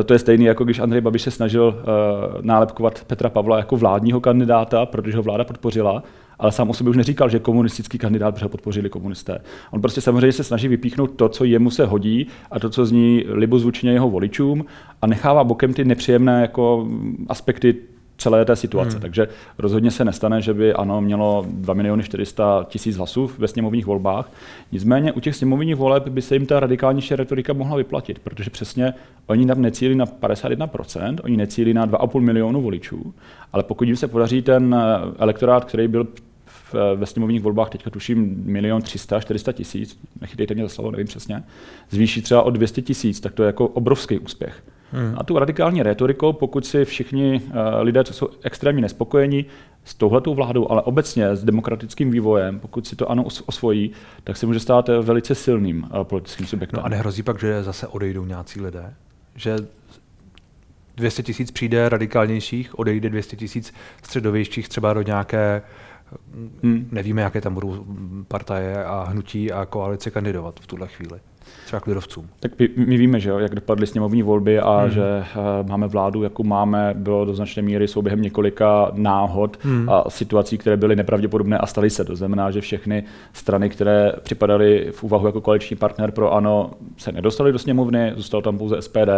eh, 0.00 0.02
to 0.02 0.12
je 0.12 0.18
stejné, 0.18 0.44
jako 0.44 0.64
když 0.64 0.78
Andrej 0.78 1.00
Babiš 1.00 1.22
se 1.22 1.30
snažil 1.30 1.64
uh, 1.64 2.44
nálepkovat 2.44 3.04
Petra 3.04 3.30
Pavla 3.30 3.56
jako 3.56 3.76
vládního 3.76 4.20
kandidáta, 4.20 4.86
protože 4.86 5.16
ho 5.16 5.22
vláda 5.22 5.44
podpořila, 5.44 6.02
ale 6.38 6.52
sám 6.52 6.70
o 6.70 6.74
sobě 6.74 6.90
už 6.90 6.96
neříkal, 6.96 7.28
že 7.28 7.38
komunistický 7.38 7.98
kandidát, 7.98 8.34
protože 8.34 8.44
ho 8.44 8.48
podpořili 8.48 8.90
komunisté. 8.90 9.38
On 9.70 9.80
prostě 9.80 10.00
samozřejmě 10.00 10.32
se 10.32 10.44
snaží 10.44 10.68
vypíchnout 10.68 11.10
to, 11.16 11.28
co 11.28 11.44
jemu 11.44 11.70
se 11.70 11.84
hodí 11.84 12.26
a 12.50 12.58
to, 12.58 12.70
co 12.70 12.86
zní 12.86 13.24
libozvučně 13.28 13.92
jeho 13.92 14.10
voličům 14.10 14.64
a 15.02 15.06
nechává 15.06 15.44
bokem 15.44 15.74
ty 15.74 15.84
nepříjemné 15.84 16.40
jako 16.40 16.88
aspekty 17.28 17.76
celé 18.18 18.44
té 18.44 18.56
situace. 18.56 18.90
Hmm. 18.90 19.00
Takže 19.00 19.28
rozhodně 19.58 19.90
se 19.90 20.04
nestane, 20.04 20.42
že 20.42 20.54
by 20.54 20.72
ano 20.72 21.00
mělo 21.00 21.46
2 21.48 21.74
miliony 21.74 22.02
400 22.02 22.66
tisíc 22.68 22.96
hlasů 22.96 23.30
ve 23.38 23.48
sněmovních 23.48 23.86
volbách. 23.86 24.30
Nicméně 24.72 25.12
u 25.12 25.20
těch 25.20 25.36
sněmovních 25.36 25.76
voleb 25.76 26.08
by 26.08 26.22
se 26.22 26.34
jim 26.34 26.46
ta 26.46 26.60
radikálnější 26.60 27.16
retorika 27.16 27.52
mohla 27.52 27.76
vyplatit, 27.76 28.18
protože 28.18 28.50
přesně 28.50 28.94
oni 29.26 29.46
tam 29.46 29.62
necílí 29.62 29.94
na 29.94 30.06
51%, 30.06 31.16
oni 31.24 31.36
necílí 31.36 31.74
na 31.74 31.86
2,5 31.86 32.20
milionu 32.20 32.62
voličů, 32.62 33.14
ale 33.52 33.62
pokud 33.62 33.84
jim 33.84 33.96
se 33.96 34.08
podaří 34.08 34.42
ten 34.42 34.74
eh, 34.74 35.14
elektorát, 35.18 35.64
který 35.64 35.88
byl 35.88 36.06
ve 36.94 37.06
sněmovních 37.06 37.42
volbách 37.42 37.70
teďka 37.70 37.90
tuším 37.90 38.42
milion 38.44 38.82
300, 38.82 39.20
400 39.20 39.52
tisíc, 39.52 39.98
nechytejte 40.20 40.54
mě 40.54 40.62
za 40.62 40.68
slovo, 40.68 40.90
nevím 40.90 41.06
přesně, 41.06 41.42
zvýší 41.90 42.22
třeba 42.22 42.42
o 42.42 42.50
200 42.50 42.82
tisíc, 42.82 43.20
tak 43.20 43.32
to 43.32 43.42
je 43.42 43.46
jako 43.46 43.68
obrovský 43.68 44.18
úspěch. 44.18 44.62
Hmm. 44.92 45.14
A 45.16 45.24
tu 45.24 45.38
radikální 45.38 45.82
retorikou, 45.82 46.32
pokud 46.32 46.66
si 46.66 46.84
všichni 46.84 47.40
uh, 47.44 47.52
lidé, 47.80 48.04
co 48.04 48.12
jsou 48.12 48.28
extrémně 48.42 48.82
nespokojení 48.82 49.46
s 49.84 49.94
touhletou 49.94 50.34
vládou, 50.34 50.70
ale 50.70 50.82
obecně 50.82 51.36
s 51.36 51.44
demokratickým 51.44 52.10
vývojem, 52.10 52.60
pokud 52.60 52.86
si 52.86 52.96
to 52.96 53.10
ano 53.10 53.24
osvojí, 53.46 53.90
tak 54.24 54.36
se 54.36 54.46
může 54.46 54.60
stát 54.60 54.88
velice 55.02 55.34
silným 55.34 55.84
uh, 55.84 56.04
politickým 56.04 56.46
subjektem. 56.46 56.78
No 56.78 56.86
a 56.86 56.88
nehrozí 56.88 57.22
pak, 57.22 57.40
že 57.40 57.62
zase 57.62 57.86
odejdou 57.86 58.24
nějací 58.24 58.60
lidé? 58.60 58.94
Že 59.36 59.56
200 60.96 61.22
tisíc 61.22 61.50
přijde 61.50 61.88
radikálnějších, 61.88 62.78
odejde 62.78 63.08
200 63.10 63.36
tisíc 63.36 63.74
středovějších 64.02 64.68
třeba 64.68 64.92
do 64.92 65.02
nějaké 65.02 65.62
hmm. 66.62 66.88
nevíme, 66.92 67.22
jaké 67.22 67.40
tam 67.40 67.54
budou 67.54 67.84
partaje 68.28 68.84
a 68.84 69.04
hnutí 69.04 69.52
a 69.52 69.66
koalice 69.66 70.10
kandidovat 70.10 70.60
v 70.60 70.66
tuhle 70.66 70.88
chvíli 70.88 71.20
třeba 71.66 71.80
k 71.80 71.86
lidovcům. 71.86 72.28
Tak 72.40 72.52
my 72.76 72.96
víme, 72.96 73.20
že 73.20 73.30
jo, 73.30 73.38
jak 73.38 73.54
dopadly 73.54 73.86
sněmovní 73.86 74.22
volby 74.22 74.60
a 74.60 74.80
hmm. 74.80 74.90
že 74.90 75.02
uh, 75.02 75.68
máme 75.68 75.86
vládu, 75.86 76.22
jakou 76.22 76.42
máme, 76.42 76.94
bylo 76.96 77.24
do 77.24 77.34
značné 77.34 77.62
míry 77.62 77.88
souběhem 77.88 78.22
několika 78.22 78.90
náhod 78.92 79.58
hmm. 79.60 79.88
a 79.88 80.10
situací, 80.10 80.58
které 80.58 80.76
byly 80.76 80.96
nepravděpodobné 80.96 81.58
a 81.58 81.66
staly 81.66 81.90
se. 81.90 82.04
To 82.04 82.16
znamená, 82.16 82.50
že 82.50 82.60
všechny 82.60 83.04
strany, 83.32 83.70
které 83.70 84.12
připadaly 84.22 84.88
v 84.90 85.04
úvahu 85.04 85.26
jako 85.26 85.40
koaliční 85.40 85.76
partner 85.76 86.10
pro 86.10 86.32
ANO, 86.32 86.70
se 86.96 87.12
nedostaly 87.12 87.52
do 87.52 87.58
sněmovny, 87.58 88.12
zůstalo 88.16 88.42
tam 88.42 88.58
pouze 88.58 88.82
SPD 88.82 89.08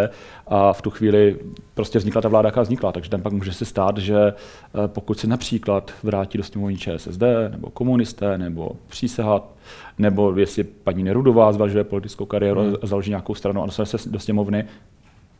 a 0.46 0.72
v 0.72 0.82
tu 0.82 0.90
chvíli 0.90 1.36
prostě 1.74 1.98
vznikla 1.98 2.22
ta 2.22 2.28
vláda, 2.28 2.48
jaká 2.48 2.62
vznikla. 2.62 2.92
Takže 2.92 3.10
tam 3.10 3.22
pak 3.22 3.32
může 3.32 3.52
se 3.52 3.64
stát, 3.64 3.98
že 3.98 4.14
uh, 4.14 4.86
pokud 4.86 5.18
se 5.18 5.26
například 5.26 5.92
vrátí 6.02 6.38
do 6.38 6.44
sněmovní 6.44 6.76
ČSSD 6.76 7.22
nebo 7.50 7.70
komunisté 7.70 8.38
nebo 8.38 8.70
přísahat 8.88 9.55
nebo 9.98 10.36
jestli 10.36 10.64
paní 10.64 11.02
Nerudová 11.02 11.52
zvažuje 11.52 11.84
politickou 11.84 12.24
kariéru 12.24 12.60
hmm. 12.60 12.74
a 12.82 12.86
založí 12.86 13.10
nějakou 13.10 13.34
stranu 13.34 13.62
a 13.62 13.66
dostane 13.66 13.86
se 13.86 14.10
do 14.10 14.18
sněmovny, 14.18 14.64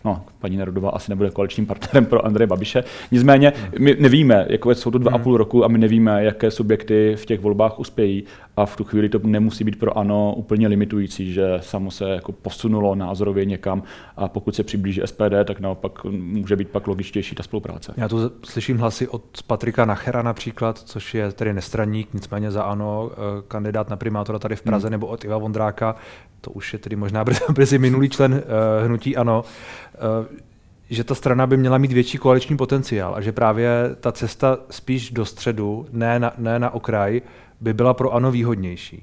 No, 0.04 0.25
paní 0.38 0.56
Nerudová 0.56 0.90
asi 0.90 1.11
nebude 1.11 1.30
koaličním 1.30 1.66
partnerem 1.66 2.06
pro 2.06 2.26
Andreje 2.26 2.47
Babiše. 2.47 2.85
Nicméně 3.11 3.52
my 3.78 3.97
nevíme, 4.00 4.47
jako 4.49 4.75
jsou 4.75 4.90
to 4.90 4.99
dva 4.99 5.12
a 5.12 5.18
půl 5.18 5.33
hmm. 5.33 5.38
roku 5.38 5.64
a 5.64 5.68
my 5.68 5.78
nevíme, 5.78 6.25
jaké 6.25 6.50
subjekty 6.50 7.16
v 7.16 7.26
těch 7.26 7.40
volbách 7.40 7.78
uspějí 7.78 8.25
a 8.56 8.66
v 8.66 8.76
tu 8.76 8.84
chvíli 8.84 9.08
to 9.08 9.20
nemusí 9.22 9.64
být 9.64 9.78
pro 9.78 9.98
ANO 9.98 10.34
úplně 10.36 10.68
limitující, 10.68 11.32
že 11.32 11.58
samo 11.60 11.90
se 11.90 12.10
jako 12.10 12.32
posunulo 12.32 12.94
názorově 12.94 13.44
někam 13.44 13.82
a 14.16 14.28
pokud 14.28 14.54
se 14.54 14.62
přiblíží 14.62 15.00
SPD, 15.04 15.34
tak 15.44 15.60
naopak 15.60 16.04
může 16.10 16.56
být 16.56 16.68
pak 16.68 16.86
logičtější 16.86 17.34
ta 17.34 17.42
spolupráce. 17.42 17.92
Já 17.96 18.08
tu 18.08 18.30
slyším 18.44 18.78
hlasy 18.78 19.08
od 19.08 19.22
Patrika 19.46 19.84
Nachera 19.84 20.22
například, 20.22 20.78
což 20.78 21.14
je 21.14 21.32
tedy 21.32 21.54
nestraník, 21.54 22.14
nicméně 22.14 22.50
za 22.50 22.62
ANO 22.62 23.10
eh, 23.12 23.16
kandidát 23.48 23.90
na 23.90 23.96
primátora 23.96 24.38
tady 24.38 24.56
v 24.56 24.62
Praze, 24.62 24.86
hmm. 24.86 24.92
nebo 24.92 25.06
od 25.06 25.25
Iva 25.25 25.38
Vondráka, 25.38 25.96
to 26.40 26.50
už 26.50 26.72
je 26.72 26.78
tedy 26.78 26.96
možná 26.96 27.25
brzy, 27.25 27.40
brzy 27.52 27.78
minulý 27.78 28.08
člen 28.08 28.32
uh, 28.32 28.40
hnutí 28.86 29.16
ANO, 29.16 29.44
uh, 30.20 30.36
že 30.90 31.04
ta 31.04 31.14
strana 31.14 31.46
by 31.46 31.56
měla 31.56 31.78
mít 31.78 31.92
větší 31.92 32.18
koaliční 32.18 32.56
potenciál 32.56 33.14
a 33.14 33.20
že 33.20 33.32
právě 33.32 33.96
ta 34.00 34.12
cesta 34.12 34.58
spíš 34.70 35.10
do 35.10 35.25
středu, 35.25 35.86
ne 35.92 36.18
na, 36.18 36.32
ne 36.38 36.58
na 36.58 36.70
okraj, 36.70 37.22
by 37.60 37.75
byla 37.75 37.94
pro 37.94 38.14
ANO 38.14 38.30
výhodnější. 38.30 39.02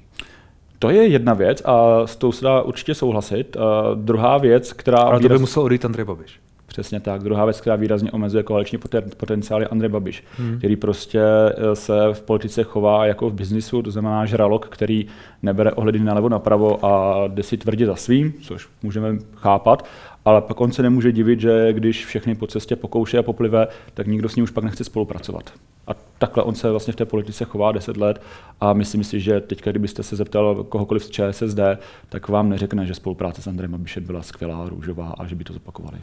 To 0.78 0.90
je 0.90 1.06
jedna 1.06 1.34
věc 1.34 1.62
a 1.64 2.06
s 2.06 2.16
tou 2.16 2.32
se 2.32 2.44
dá 2.44 2.62
určitě 2.62 2.94
souhlasit. 2.94 3.56
Uh, 3.56 3.62
druhá 3.94 4.38
věc, 4.38 4.72
která... 4.72 4.98
Ale 4.98 5.20
to 5.20 5.28
by 5.28 5.38
musel 5.38 5.62
odejít 5.62 5.84
Andrej 5.84 6.04
Babiš. 6.04 6.40
Přesně 6.74 7.00
tak. 7.00 7.22
Druhá 7.22 7.44
věc, 7.44 7.60
která 7.60 7.76
výrazně 7.76 8.12
omezuje 8.12 8.42
koaliční 8.42 8.78
potenciál, 9.16 9.60
je 9.60 9.68
Andrej 9.68 9.90
Babiš, 9.90 10.24
hmm. 10.38 10.58
který 10.58 10.76
prostě 10.76 11.20
eh, 11.20 11.76
se 11.76 11.94
v 12.12 12.22
politice 12.22 12.62
chová 12.62 13.06
jako 13.06 13.30
v 13.30 13.34
biznisu, 13.34 13.82
to 13.82 13.90
znamená 13.90 14.26
žralok, 14.26 14.68
který 14.68 15.06
nebere 15.42 15.72
ohledy 15.72 15.98
nalevo 15.98 16.28
napravo 16.28 16.86
a 16.86 17.22
jde 17.28 17.42
si 17.42 17.56
tvrdě 17.56 17.86
za 17.86 17.96
svým, 17.96 18.32
což 18.42 18.68
můžeme 18.82 19.18
chápat, 19.36 19.86
ale 20.24 20.40
pak 20.40 20.60
on 20.60 20.72
se 20.72 20.82
nemůže 20.82 21.12
divit, 21.12 21.40
že 21.40 21.72
když 21.72 22.06
všechny 22.06 22.34
po 22.34 22.46
cestě 22.46 22.76
pokouše 22.76 23.18
a 23.18 23.22
poplive, 23.22 23.66
tak 23.94 24.06
nikdo 24.06 24.28
s 24.28 24.36
ním 24.36 24.42
už 24.42 24.50
pak 24.50 24.64
nechce 24.64 24.84
spolupracovat. 24.84 25.52
A 25.86 25.92
takhle 26.18 26.42
on 26.42 26.54
se 26.54 26.70
vlastně 26.70 26.92
v 26.92 26.96
té 26.96 27.04
politice 27.04 27.44
chová 27.44 27.72
10 27.72 27.96
let 27.96 28.22
a 28.60 28.72
myslím 28.72 29.04
si, 29.04 29.20
že 29.20 29.40
teď, 29.40 29.64
kdybyste 29.64 30.02
se 30.02 30.16
zeptal 30.16 30.64
kohokoliv 30.64 31.04
z 31.04 31.10
ČSSD, 31.10 31.60
tak 32.08 32.28
vám 32.28 32.48
neřekne, 32.48 32.86
že 32.86 32.94
spolupráce 32.94 33.42
s 33.42 33.46
Andrejem 33.46 33.72
Babišem 33.72 34.04
byla 34.04 34.22
skvělá, 34.22 34.68
růžová 34.68 35.14
a 35.18 35.26
že 35.26 35.34
by 35.34 35.44
to 35.44 35.52
zopakovali. 35.52 35.98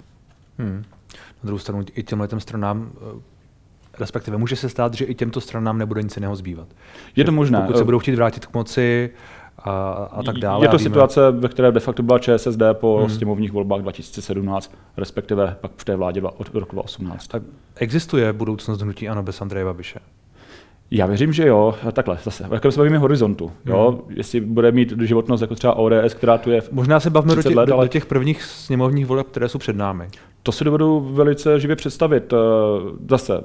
Hmm. 0.58 0.84
Na 1.14 1.44
druhou 1.44 1.60
stranu 1.60 1.86
i 1.96 2.04
těmhle 2.04 2.28
stranám 2.40 2.92
eh, 2.96 3.22
respektive 4.00 4.38
může 4.38 4.56
se 4.56 4.70
stát, 4.70 4.94
že 4.94 5.06
i 5.06 5.16
těmto 5.16 5.42
stranám 5.42 5.78
nebude 5.78 6.04
nic 6.04 6.16
jiného 6.16 6.36
zbývat. 6.36 6.68
Je 7.16 7.24
to 7.24 7.32
možné. 7.32 7.62
Pokud 7.62 7.78
se 7.78 7.84
budou 7.84 8.00
chtít 8.00 8.16
vrátit 8.16 8.46
k 8.46 8.54
moci, 8.54 9.10
a, 9.64 9.92
a 10.12 10.24
tak 10.24 10.38
dále. 10.38 10.66
Je 10.66 10.70
to 10.70 10.80
situace, 10.80 11.32
ve 11.32 11.50
které 11.50 11.72
de 11.72 11.80
facto 11.80 12.04
byla 12.04 12.20
ČSSD 12.20 12.62
po 12.74 12.98
hmm. 12.98 13.10
sněmovních 13.10 13.52
volbách 13.52 13.82
2017, 13.82 14.76
respektive 14.98 15.58
pak 15.62 15.72
v 15.78 15.86
té 15.86 15.96
vládě 15.96 16.22
od 16.22 16.48
roku 16.54 16.76
2018. 16.76 17.28
Tak 17.28 17.44
existuje 17.76 18.34
budoucnost 18.34 18.82
hnutí 18.82 19.10
ANO 19.10 19.24
bez 19.24 19.42
Andreje 19.42 19.66
Babiše? 19.66 20.00
Já 20.92 21.06
věřím, 21.06 21.34
že 21.34 21.48
jo. 21.48 21.76
Takhle, 21.92 22.18
zase, 22.24 22.48
v 22.48 22.54
jakém 22.54 22.72
se 22.72 22.78
bavíme 22.78 22.98
horizontu. 22.98 23.52
Jo? 23.66 24.02
Hmm. 24.08 24.18
Jestli 24.18 24.42
bude 24.42 24.72
mít 24.72 24.94
životnost 25.02 25.42
jako 25.42 25.56
třeba 25.56 25.74
ODS, 25.74 26.14
která 26.14 26.38
tu 26.38 26.52
je. 26.52 26.62
Možná 26.72 27.00
se 27.00 27.10
bavíme 27.10 27.36
do 27.36 27.44
těch, 27.44 27.56
let, 27.56 27.72
ale... 27.72 27.86
do 27.86 27.90
těch 27.90 28.06
prvních 28.06 28.44
sněmovních 28.44 29.06
voleb, 29.06 29.28
které 29.28 29.50
jsou 29.50 29.60
před 29.60 29.76
námi. 29.76 30.08
To 30.44 30.52
si 30.52 30.64
dovedu 30.64 31.00
velice 31.00 31.60
živě 31.60 31.76
představit. 31.76 32.34
Eh, 32.34 32.38
zase, 33.10 33.44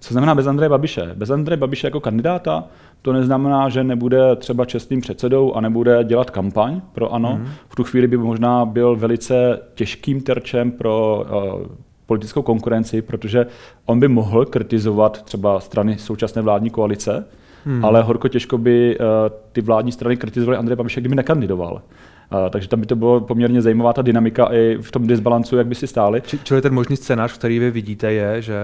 co 0.00 0.14
znamená 0.14 0.34
bez 0.34 0.46
Andreje 0.46 0.68
Babiše? 0.68 1.10
Bez 1.14 1.30
Andreje 1.30 1.56
Babiše 1.56 1.86
jako 1.86 2.00
kandidáta 2.00 2.64
to 3.02 3.12
neznamená, 3.12 3.68
že 3.68 3.84
nebude 3.84 4.36
třeba 4.36 4.64
čestným 4.64 5.00
předsedou 5.00 5.52
a 5.52 5.60
nebude 5.60 6.04
dělat 6.04 6.30
kampaň 6.30 6.80
pro 6.92 7.14
ANO. 7.14 7.34
Hmm. 7.34 7.48
V 7.68 7.76
tu 7.76 7.84
chvíli 7.84 8.06
by 8.06 8.16
možná 8.16 8.64
byl 8.64 8.96
velice 8.96 9.60
těžkým 9.74 10.20
terčem 10.20 10.70
pro 10.70 11.24
uh, 11.60 11.76
politickou 12.10 12.42
konkurenci, 12.42 13.02
protože 13.02 13.46
on 13.86 14.00
by 14.00 14.08
mohl 14.08 14.44
kritizovat 14.44 15.22
třeba 15.22 15.60
strany 15.60 15.98
současné 15.98 16.42
vládní 16.42 16.70
koalice, 16.70 17.24
hmm. 17.64 17.84
ale 17.84 18.02
horko 18.02 18.28
těžko 18.28 18.58
by 18.58 18.98
uh, 18.98 19.04
ty 19.52 19.60
vládní 19.60 19.92
strany 19.92 20.16
kritizovaly 20.16 20.58
Andreje 20.58 20.76
Babiše, 20.76 21.00
kdyby 21.00 21.14
nekandidoval. 21.14 21.72
Uh, 21.74 22.50
takže 22.50 22.68
tam 22.68 22.80
by 22.80 22.86
to 22.86 22.96
bylo 22.96 23.20
poměrně 23.20 23.62
zajímavá 23.62 23.92
ta 23.92 24.02
dynamika 24.02 24.46
i 24.52 24.78
v 24.80 24.90
tom 24.90 25.06
disbalancu, 25.06 25.56
jak 25.56 25.66
by 25.66 25.74
si 25.74 25.86
stáli. 25.86 26.22
Či, 26.26 26.38
čili 26.38 26.62
ten 26.62 26.74
možný 26.74 26.96
scénář, 26.96 27.32
který 27.32 27.58
vy 27.58 27.70
vidíte, 27.70 28.12
je, 28.12 28.42
že 28.42 28.54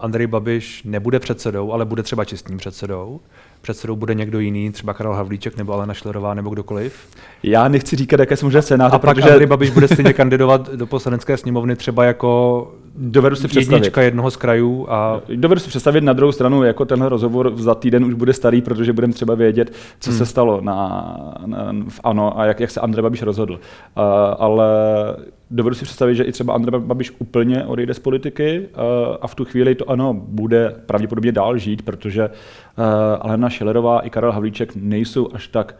Andrej 0.00 0.26
Babiš 0.26 0.82
nebude 0.84 1.18
předsedou, 1.18 1.72
ale 1.72 1.84
bude 1.84 2.02
třeba 2.02 2.24
čistým 2.24 2.56
předsedou 2.56 3.20
předsedou 3.60 3.96
bude 3.96 4.14
někdo 4.14 4.38
jiný, 4.38 4.72
třeba 4.72 4.94
Karel 4.94 5.12
Havlíček 5.12 5.56
nebo 5.56 5.72
Alena 5.72 5.94
Šlerová 5.94 6.34
nebo 6.34 6.50
kdokoliv. 6.50 7.08
Já 7.42 7.68
nechci 7.68 7.96
říkat, 7.96 8.20
jaké 8.20 8.36
jsou 8.36 8.46
možné 8.46 8.62
scénáře, 8.62 8.96
a 8.96 8.98
protože... 8.98 9.30
Andrej 9.30 9.46
Babiš 9.46 9.70
bude 9.70 9.88
stejně 9.88 10.12
kandidovat 10.12 10.70
do 10.70 10.86
poslanecké 10.86 11.36
sněmovny 11.36 11.76
třeba 11.76 12.04
jako 12.04 12.72
Dovedu 13.00 13.36
si 13.36 13.48
představit. 13.48 13.96
jednoho 13.98 14.30
z 14.30 14.36
krajů. 14.36 14.86
A... 14.88 15.20
Dovedu 15.36 15.60
si 15.60 15.68
představit 15.68 16.00
na 16.00 16.12
druhou 16.12 16.32
stranu, 16.32 16.62
jako 16.62 16.84
tenhle 16.84 17.08
rozhovor 17.08 17.52
za 17.56 17.74
týden 17.74 18.04
už 18.04 18.14
bude 18.14 18.32
starý, 18.32 18.62
protože 18.62 18.92
budeme 18.92 19.12
třeba 19.12 19.34
vědět, 19.34 19.72
co 20.00 20.10
hmm. 20.10 20.18
se 20.18 20.26
stalo 20.26 20.60
na, 20.60 21.34
na, 21.46 21.72
v 21.88 22.00
ANO 22.04 22.38
a 22.38 22.44
jak, 22.44 22.60
jak 22.60 22.70
se 22.70 22.80
Andrej 22.80 23.02
Babiš 23.02 23.22
rozhodl. 23.22 23.54
Uh, 23.54 24.02
ale 24.38 24.66
dovedu 25.50 25.74
si 25.74 25.84
představit, 25.84 26.14
že 26.14 26.24
i 26.24 26.32
třeba 26.32 26.54
Andrej 26.54 26.80
Babiš 26.80 27.12
úplně 27.18 27.64
odejde 27.64 27.94
z 27.94 27.98
politiky 27.98 28.60
uh, 28.60 29.16
a 29.20 29.26
v 29.26 29.34
tu 29.34 29.44
chvíli 29.44 29.74
to 29.74 29.90
ano, 29.90 30.14
bude 30.14 30.74
pravděpodobně 30.86 31.32
dál 31.32 31.58
žít, 31.58 31.82
protože 31.82 32.28
uh, 32.28 32.84
Alena 33.20 33.50
Šilerová 33.50 34.00
i 34.00 34.10
Karel 34.10 34.32
Havlíček 34.32 34.72
nejsou 34.76 35.28
až 35.34 35.48
tak 35.48 35.74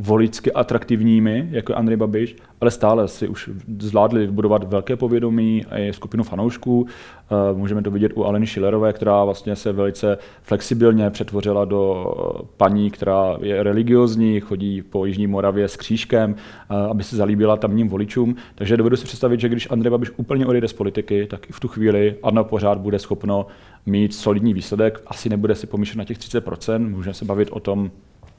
voličsky 0.00 0.52
atraktivními, 0.52 1.48
jako 1.50 1.74
Andrej 1.74 1.96
Babiš, 1.96 2.36
ale 2.60 2.70
stále 2.70 3.08
si 3.08 3.28
už 3.28 3.50
zvládli 3.78 4.26
budovat 4.26 4.64
velké 4.64 4.96
povědomí 4.96 5.66
a 5.66 5.92
skupinu 5.92 6.24
fanoušků. 6.24 6.86
Eh, 6.86 7.56
můžeme 7.56 7.82
to 7.82 7.90
vidět 7.90 8.12
u 8.14 8.24
Aleny 8.24 8.46
Schillerové, 8.46 8.92
která 8.92 9.24
vlastně 9.24 9.56
se 9.56 9.72
velice 9.72 10.18
flexibilně 10.42 11.10
přetvořila 11.10 11.64
do 11.64 12.14
paní, 12.56 12.90
která 12.90 13.36
je 13.42 13.62
religiozní, 13.62 14.40
chodí 14.40 14.82
po 14.82 15.06
Jižní 15.06 15.26
Moravě 15.26 15.68
s 15.68 15.76
křížkem, 15.76 16.34
eh, 16.70 16.74
aby 16.90 17.02
se 17.02 17.16
zalíbila 17.16 17.56
tamním 17.56 17.88
voličům. 17.88 18.36
Takže 18.54 18.76
dovedu 18.76 18.96
si 18.96 19.04
představit, 19.04 19.40
že 19.40 19.48
když 19.48 19.70
Andrej 19.70 19.90
Babiš 19.90 20.10
úplně 20.16 20.46
odejde 20.46 20.68
z 20.68 20.72
politiky, 20.72 21.26
tak 21.30 21.50
i 21.50 21.52
v 21.52 21.60
tu 21.60 21.68
chvíli 21.68 22.16
ano, 22.22 22.44
pořád 22.44 22.78
bude 22.78 22.98
schopno 22.98 23.46
mít 23.86 24.14
solidní 24.14 24.54
výsledek. 24.54 25.02
Asi 25.06 25.28
nebude 25.28 25.54
si 25.54 25.66
pomýšlet 25.66 25.98
na 25.98 26.04
těch 26.04 26.18
30%, 26.18 26.88
můžeme 26.90 27.14
se 27.14 27.24
bavit 27.24 27.48
o 27.50 27.60
tom, 27.60 27.90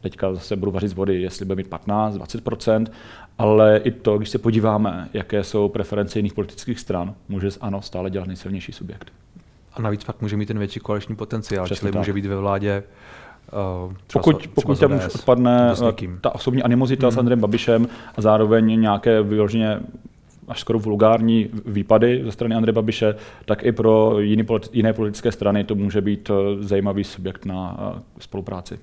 teďka 0.02 0.34
zase 0.34 0.56
budu 0.56 0.72
vařit 0.72 0.88
z 0.88 0.94
vody, 0.94 1.22
jestli 1.22 1.46
bude 1.46 1.56
mít 1.56 1.68
15, 1.68 2.16
20%, 2.16 2.86
ale 3.38 3.78
i 3.84 3.92
to, 3.92 4.18
když 4.18 4.30
se 4.30 4.38
podíváme, 4.38 5.10
jaké 5.14 5.44
jsou 5.44 5.70
preference 5.70 6.20
jiných 6.20 6.34
politických 6.34 6.80
stran, 6.80 7.14
může 7.30 7.50
ano 7.62 7.82
stále 7.82 8.10
dělat 8.10 8.28
nejsilnější 8.28 8.72
subjekt. 8.72 9.12
A 9.74 9.82
navíc 9.82 10.04
pak 10.04 10.22
může 10.22 10.38
mít 10.38 10.46
ten 10.46 10.60
větší 10.60 10.80
koaliční 10.80 11.16
potenciál, 11.16 11.66
Přesně 11.66 11.80
čili 11.80 11.92
tak. 11.92 12.00
může 12.00 12.14
být 12.14 12.26
ve 12.26 12.36
vládě 12.36 12.84
Uh, 13.86 13.94
pokud 14.14 14.48
pokud 14.48 14.80
tam 14.80 14.98
už 14.98 15.16
odpadne 15.16 15.72
ta 16.22 16.36
osobní 16.36 16.64
animozita 16.64 17.08
hmm. 17.08 17.16
s 17.16 17.18
Andrejem 17.18 17.40
Babišem 17.40 17.88
a 18.16 18.22
zároveň 18.22 18.82
nějaké 18.82 19.22
vyloženě 19.22 19.80
až 20.48 20.60
skoro 20.60 20.80
vulgární 20.80 21.50
výpady 21.66 22.22
ze 22.26 22.32
strany 22.32 22.56
Andreje 22.56 22.74
Babiše, 22.74 23.16
tak 23.46 23.64
i 23.64 23.72
pro 23.72 24.20
jiný, 24.20 24.46
jiné 24.74 24.94
politické 24.94 25.32
strany 25.32 25.64
to 25.64 25.76
může 25.76 26.02
být 26.02 26.30
eh, 26.30 26.64
zajímavý 26.64 27.04
subjekt 27.04 27.46
na 27.46 27.78
spolupráci. 28.20 28.80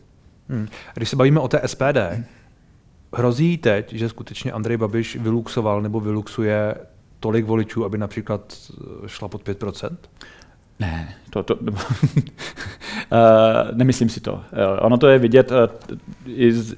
Hmm. 0.49 0.69
Když 0.95 1.09
se 1.09 1.17
bavíme 1.17 1.41
o 1.41 1.49
té 1.49 1.62
SPD, 1.67 1.99
hrozí 3.15 3.59
teď, 3.59 3.93
že 3.93 4.09
skutečně 4.09 4.53
Andrej 4.53 4.76
Babiš 4.76 5.17
vyluxoval 5.17 5.83
nebo 5.83 6.00
vyluxuje 6.00 6.75
tolik 7.21 7.45
voličů, 7.45 7.85
aby 7.85 7.99
například 7.99 8.71
šla 9.07 9.29
pod 9.29 9.49
5%? 9.49 9.97
Ne, 10.81 11.15
to, 11.31 11.43
to, 11.43 11.55
uh, 11.55 11.71
nemyslím 13.73 14.09
si 14.09 14.21
to. 14.21 14.33
Uh, 14.33 14.41
ono 14.81 14.99
to 14.99 15.09
je 15.09 15.19
vidět 15.19 15.50
uh, 15.50 15.57
i 16.26 16.53
z, 16.53 16.75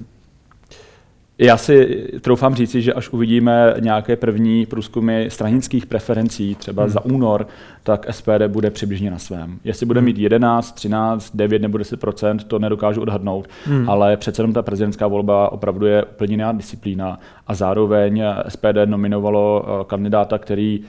já 1.39 1.57
si 1.57 2.07
troufám 2.21 2.55
říci, 2.55 2.81
že 2.81 2.93
až 2.93 3.09
uvidíme 3.09 3.73
nějaké 3.79 4.15
první 4.15 4.65
průzkumy 4.65 5.29
stranických 5.29 5.85
preferencí, 5.85 6.55
třeba 6.55 6.83
hmm. 6.83 6.91
za 6.91 7.05
únor, 7.05 7.47
tak 7.83 8.13
SPD 8.13 8.47
bude 8.47 8.71
přibližně 8.71 9.11
na 9.11 9.17
svém. 9.17 9.59
Jestli 9.63 9.85
bude 9.85 9.99
hmm. 9.99 10.05
mít 10.05 10.17
11, 10.17 10.71
13, 10.71 11.35
9 11.35 11.61
nebo 11.61 11.77
10% 11.77 12.37
to 12.37 12.59
nedokážu 12.59 13.01
odhadnout, 13.01 13.47
hmm. 13.65 13.89
ale 13.89 14.17
přece 14.17 14.41
jenom 14.41 14.53
ta 14.53 14.61
prezidentská 14.61 15.07
volba 15.07 15.51
opravdu 15.51 15.85
je 15.85 16.03
úplně 16.03 16.33
jiná 16.33 16.51
disciplína 16.51 17.19
a 17.47 17.53
zároveň 17.53 18.23
SPD 18.47 18.77
nominovalo 18.85 19.65
eh, 19.65 19.85
kandidáta, 19.85 20.37
který 20.37 20.81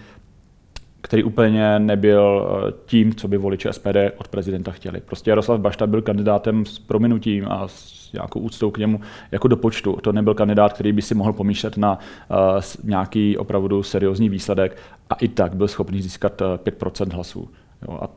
který 1.00 1.24
úplně 1.24 1.78
nebyl 1.78 2.48
eh, 2.68 2.72
tím, 2.86 3.14
co 3.14 3.28
by 3.28 3.36
voliči 3.36 3.68
SPD 3.70 3.96
od 4.16 4.28
prezidenta 4.28 4.70
chtěli. 4.70 5.00
Prostě 5.00 5.30
Jaroslav 5.30 5.60
Bašta 5.60 5.86
byl 5.86 6.02
kandidátem 6.02 6.66
s 6.66 6.78
prominutím 6.78 7.46
a 7.48 7.68
s 7.68 8.12
nějakou 8.12 8.40
úctou 8.40 8.70
k 8.70 8.78
němu 8.78 9.00
jako 9.30 9.48
do 9.48 9.56
počtu. 9.56 9.98
To 10.02 10.12
nebyl 10.12 10.34
kandidát, 10.34 10.72
který 10.72 10.92
by 10.92 11.02
si 11.02 11.14
mohl 11.14 11.32
pomýšlet 11.32 11.76
na 11.76 11.98
uh, 11.98 12.36
nějaký 12.84 13.36
opravdu 13.36 13.82
seriózní 13.82 14.28
výsledek 14.28 14.76
a 15.10 15.14
i 15.14 15.28
tak 15.28 15.56
byl 15.56 15.68
schopný 15.68 16.02
získat 16.02 16.40
uh, 16.40 16.46
eh, 16.66 16.70
5% 16.70 17.12
hlasů. 17.12 17.50
Jo, 17.88 17.98
a 18.02 18.08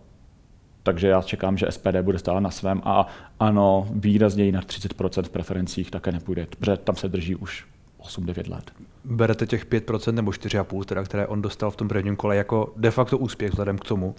takže 0.83 1.07
já 1.07 1.21
čekám, 1.21 1.57
že 1.57 1.67
SPD 1.69 1.95
bude 2.01 2.19
stále 2.19 2.41
na 2.41 2.51
svém 2.51 2.81
a 2.85 3.07
ano, 3.39 3.87
výrazněji 3.91 4.51
na 4.51 4.61
30% 4.61 5.23
v 5.23 5.29
preferencích 5.29 5.91
také 5.91 6.11
nepůjde, 6.11 6.47
protože 6.59 6.77
tam 6.77 6.95
se 6.95 7.09
drží 7.09 7.35
už 7.35 7.65
8-9 8.01 8.51
let. 8.51 8.71
Berete 9.05 9.47
těch 9.47 9.65
5% 9.65 10.13
nebo 10.13 10.31
4,5, 10.31 10.83
teda, 10.83 11.03
které 11.03 11.27
on 11.27 11.41
dostal 11.41 11.71
v 11.71 11.75
tom 11.75 11.87
prvním 11.87 12.15
kole 12.15 12.35
jako 12.35 12.73
de 12.77 12.91
facto 12.91 13.17
úspěch 13.17 13.51
vzhledem 13.51 13.77
k 13.77 13.85
tomu, 13.85 14.15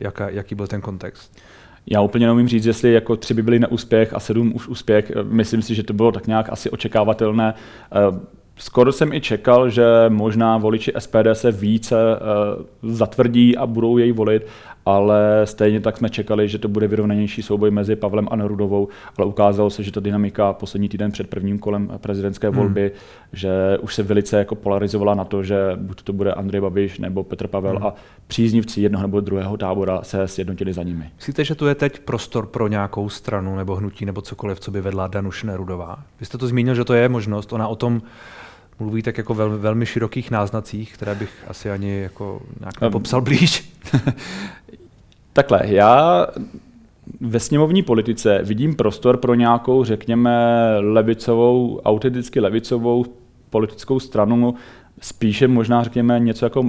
jaká, 0.00 0.28
jaký 0.28 0.54
byl 0.54 0.66
ten 0.66 0.80
kontext? 0.80 1.38
Já 1.86 2.00
úplně 2.00 2.26
neumím 2.26 2.48
říct, 2.48 2.66
jestli 2.66 2.92
jako 2.92 3.16
tři 3.16 3.34
by 3.34 3.42
byly 3.42 3.58
neúspěch 3.58 4.14
a 4.14 4.20
sedm 4.20 4.52
už 4.54 4.68
úspěch. 4.68 5.12
Myslím 5.22 5.62
si, 5.62 5.74
že 5.74 5.82
to 5.82 5.92
bylo 5.92 6.12
tak 6.12 6.26
nějak 6.26 6.52
asi 6.52 6.70
očekávatelné. 6.70 7.54
Eh, 7.54 8.20
skoro 8.56 8.92
jsem 8.92 9.12
i 9.12 9.20
čekal, 9.20 9.70
že 9.70 9.84
možná 10.08 10.58
voliči 10.58 10.92
SPD 10.98 11.26
se 11.32 11.52
více 11.52 11.96
eh, 11.96 12.18
zatvrdí 12.82 13.56
a 13.56 13.66
budou 13.66 13.98
jej 13.98 14.12
volit, 14.12 14.46
ale 14.88 15.42
stejně 15.44 15.80
tak 15.80 15.96
jsme 15.96 16.08
čekali, 16.08 16.48
že 16.48 16.58
to 16.58 16.68
bude 16.68 16.88
vyrovnanější 16.88 17.42
souboj 17.42 17.70
mezi 17.70 17.96
Pavlem 17.96 18.28
a 18.30 18.36
Nerudovou, 18.36 18.88
ale 19.16 19.26
ukázalo 19.26 19.70
se, 19.70 19.82
že 19.82 19.92
ta 19.92 20.00
dynamika 20.00 20.52
poslední 20.52 20.88
týden 20.88 21.12
před 21.12 21.30
prvním 21.30 21.58
kolem 21.58 21.90
prezidentské 21.96 22.50
volby, 22.50 22.80
hmm. 22.80 22.90
že 23.32 23.78
už 23.80 23.94
se 23.94 24.02
velice 24.02 24.38
jako 24.38 24.54
polarizovala 24.54 25.14
na 25.14 25.24
to, 25.24 25.42
že 25.42 25.56
buď 25.76 26.02
to 26.02 26.12
bude 26.12 26.32
Andrej 26.32 26.60
Babiš 26.60 26.98
nebo 26.98 27.24
Petr 27.24 27.46
Pavel 27.46 27.76
hmm. 27.76 27.86
a 27.86 27.94
příznivci 28.26 28.80
jednoho 28.80 29.02
nebo 29.02 29.20
druhého 29.20 29.56
tábora 29.56 30.02
se 30.02 30.28
sjednotili 30.28 30.72
za 30.72 30.82
nimi. 30.82 31.10
Myslíte, 31.16 31.44
že 31.44 31.54
tu 31.54 31.66
je 31.66 31.74
teď 31.74 31.98
prostor 31.98 32.46
pro 32.46 32.68
nějakou 32.68 33.08
stranu 33.08 33.56
nebo 33.56 33.76
hnutí 33.76 34.04
nebo 34.04 34.22
cokoliv, 34.22 34.60
co 34.60 34.70
by 34.70 34.80
vedla 34.80 35.06
Danuš 35.06 35.42
Nerudová? 35.42 35.98
Vy 36.20 36.26
jste 36.26 36.38
to 36.38 36.46
zmínil, 36.46 36.74
že 36.74 36.84
to 36.84 36.94
je 36.94 37.08
možnost, 37.08 37.52
ona 37.52 37.68
o 37.68 37.76
tom 37.76 38.02
mluví 38.80 39.02
tak 39.02 39.18
jako 39.18 39.34
velmi, 39.34 39.58
velmi 39.58 39.86
širokých 39.86 40.30
náznacích, 40.30 40.94
které 40.94 41.14
bych 41.14 41.30
asi 41.48 41.70
ani 41.70 42.00
jako 42.00 42.40
nějak 42.60 42.80
nepopsal 42.80 43.20
blíž. 43.20 43.72
Takhle, 45.38 45.60
já 45.64 46.26
ve 47.20 47.40
sněmovní 47.40 47.82
politice 47.82 48.40
vidím 48.42 48.74
prostor 48.74 49.16
pro 49.16 49.34
nějakou, 49.34 49.84
řekněme, 49.84 50.32
levicovou, 50.78 51.80
autenticky 51.84 52.40
levicovou 52.40 53.04
politickou 53.50 54.00
stranu, 54.00 54.54
spíše 55.00 55.48
možná 55.48 55.82
řekněme 55.82 56.20
něco 56.20 56.46
jako 56.46 56.64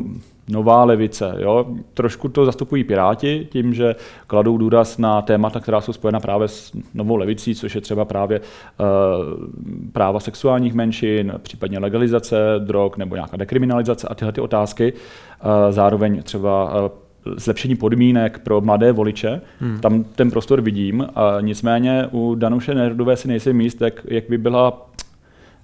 nová 0.49 0.83
levice. 0.83 1.35
Jo? 1.37 1.65
Trošku 1.93 2.29
to 2.29 2.45
zastupují 2.45 2.83
Piráti 2.83 3.47
tím, 3.51 3.73
že 3.73 3.95
kladou 4.27 4.57
důraz 4.57 4.97
na 4.97 5.21
témata, 5.21 5.59
která 5.59 5.81
jsou 5.81 5.93
spojena 5.93 6.19
právě 6.19 6.47
s 6.47 6.71
novou 6.93 7.15
levicí, 7.15 7.55
což 7.55 7.75
je 7.75 7.81
třeba 7.81 8.05
právě 8.05 8.39
uh, 8.39 8.85
práva 9.91 10.19
sexuálních 10.19 10.73
menšin, 10.73 11.33
případně 11.37 11.79
legalizace 11.79 12.37
drog 12.59 12.91
nebo 12.97 13.15
nějaká 13.15 13.37
dekriminalizace 13.37 14.07
a 14.07 14.15
tyhle 14.15 14.31
ty 14.31 14.41
otázky. 14.41 14.93
Uh, 14.93 15.49
zároveň 15.69 16.23
třeba 16.23 16.83
uh, 16.83 16.89
zlepšení 17.37 17.75
podmínek 17.75 18.39
pro 18.39 18.61
mladé 18.61 18.91
voliče. 18.91 19.41
Hmm. 19.59 19.79
Tam 19.79 20.03
ten 20.03 20.31
prostor 20.31 20.61
vidím. 20.61 21.07
A 21.15 21.37
nicméně 21.41 22.07
u 22.11 22.35
Danuše 22.35 22.75
Nerdové 22.75 23.17
si 23.17 23.27
nejsem 23.27 23.61
jist, 23.61 23.81
jak, 23.81 24.05
jak 24.05 24.29
by 24.29 24.37
byla 24.37 24.89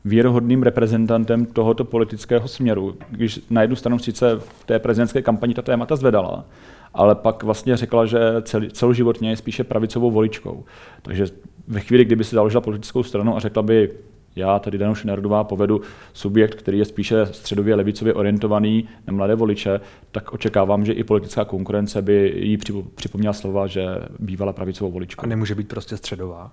věrohodným 0.05 0.63
reprezentantem 0.63 1.45
tohoto 1.45 1.83
politického 1.85 2.47
směru. 2.47 2.95
Když 3.09 3.39
na 3.49 3.61
jednu 3.61 3.75
stranu 3.75 3.99
sice 3.99 4.35
v 4.35 4.63
té 4.65 4.79
prezidentské 4.79 5.21
kampani 5.21 5.53
ta 5.53 5.61
témata 5.61 5.95
zvedala, 5.95 6.45
ale 6.93 7.15
pak 7.15 7.43
vlastně 7.43 7.77
řekla, 7.77 8.05
že 8.05 8.19
cel, 8.41 8.61
celoživotně 8.69 9.29
je 9.29 9.35
spíše 9.35 9.63
pravicovou 9.63 10.11
voličkou. 10.11 10.63
Takže 11.01 11.25
ve 11.67 11.79
chvíli, 11.79 12.05
kdyby 12.05 12.23
si 12.23 12.35
založila 12.35 12.61
politickou 12.61 13.03
stranu 13.03 13.35
a 13.35 13.39
řekla 13.39 13.63
by, 13.63 13.91
já 14.35 14.59
tady 14.59 14.77
Danuš 14.77 15.03
Nerdová 15.03 15.43
povedu 15.43 15.81
subjekt, 16.13 16.55
který 16.55 16.77
je 16.77 16.85
spíše 16.85 17.25
středově 17.25 17.75
levicově 17.75 18.13
orientovaný 18.13 18.89
na 19.07 19.13
mladé 19.13 19.35
voliče, 19.35 19.81
tak 20.11 20.33
očekávám, 20.33 20.85
že 20.85 20.93
i 20.93 21.03
politická 21.03 21.45
konkurence 21.45 22.01
by 22.01 22.33
jí 22.35 22.57
připomněla 22.95 23.33
slova, 23.33 23.67
že 23.67 23.85
bývala 24.19 24.53
pravicovou 24.53 24.91
voličkou. 24.91 25.23
A 25.23 25.27
nemůže 25.27 25.55
být 25.55 25.67
prostě 25.67 25.97
středová? 25.97 26.51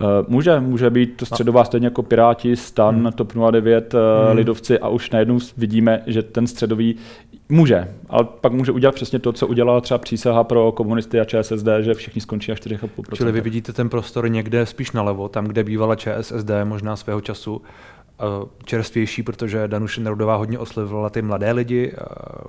Eh, 0.00 0.24
může, 0.28 0.60
může 0.60 0.90
být 0.90 1.16
to 1.16 1.26
středová 1.26 1.64
stejně 1.64 1.86
jako 1.86 2.02
Piráti, 2.02 2.56
Stan, 2.56 2.94
hmm. 2.94 3.12
TOP 3.12 3.32
09, 3.50 3.94
eh, 3.94 3.98
hmm. 4.26 4.36
Lidovci 4.36 4.78
a 4.78 4.88
už 4.88 5.10
najednou 5.10 5.38
vidíme, 5.56 6.02
že 6.06 6.22
ten 6.22 6.46
středový 6.46 6.96
může, 7.48 7.88
ale 8.08 8.24
pak 8.40 8.52
může 8.52 8.72
udělat 8.72 8.94
přesně 8.94 9.18
to, 9.18 9.32
co 9.32 9.46
udělala 9.46 9.80
třeba 9.80 9.98
přísaha 9.98 10.44
pro 10.44 10.72
komunisty 10.72 11.20
a 11.20 11.24
ČSSD, 11.24 11.66
že 11.80 11.94
všichni 11.94 12.20
skončí 12.20 12.50
na 12.50 12.54
4,5%. 12.54 12.88
Čili 13.14 13.32
vy 13.32 13.40
vidíte 13.40 13.72
ten 13.72 13.88
prostor 13.88 14.30
někde 14.30 14.66
spíš 14.66 14.92
nalevo, 14.92 15.28
tam, 15.28 15.44
kde 15.44 15.64
bývala 15.64 15.96
ČSSD 15.96 16.50
možná 16.64 16.96
svého 16.96 17.20
času 17.20 17.62
eh, 17.62 18.24
čerstvější, 18.64 19.22
protože 19.22 19.68
Danuše 19.68 20.00
Nerudová 20.00 20.36
hodně 20.36 20.58
oslovila 20.58 21.10
ty 21.10 21.22
mladé 21.22 21.52
lidi, 21.52 21.92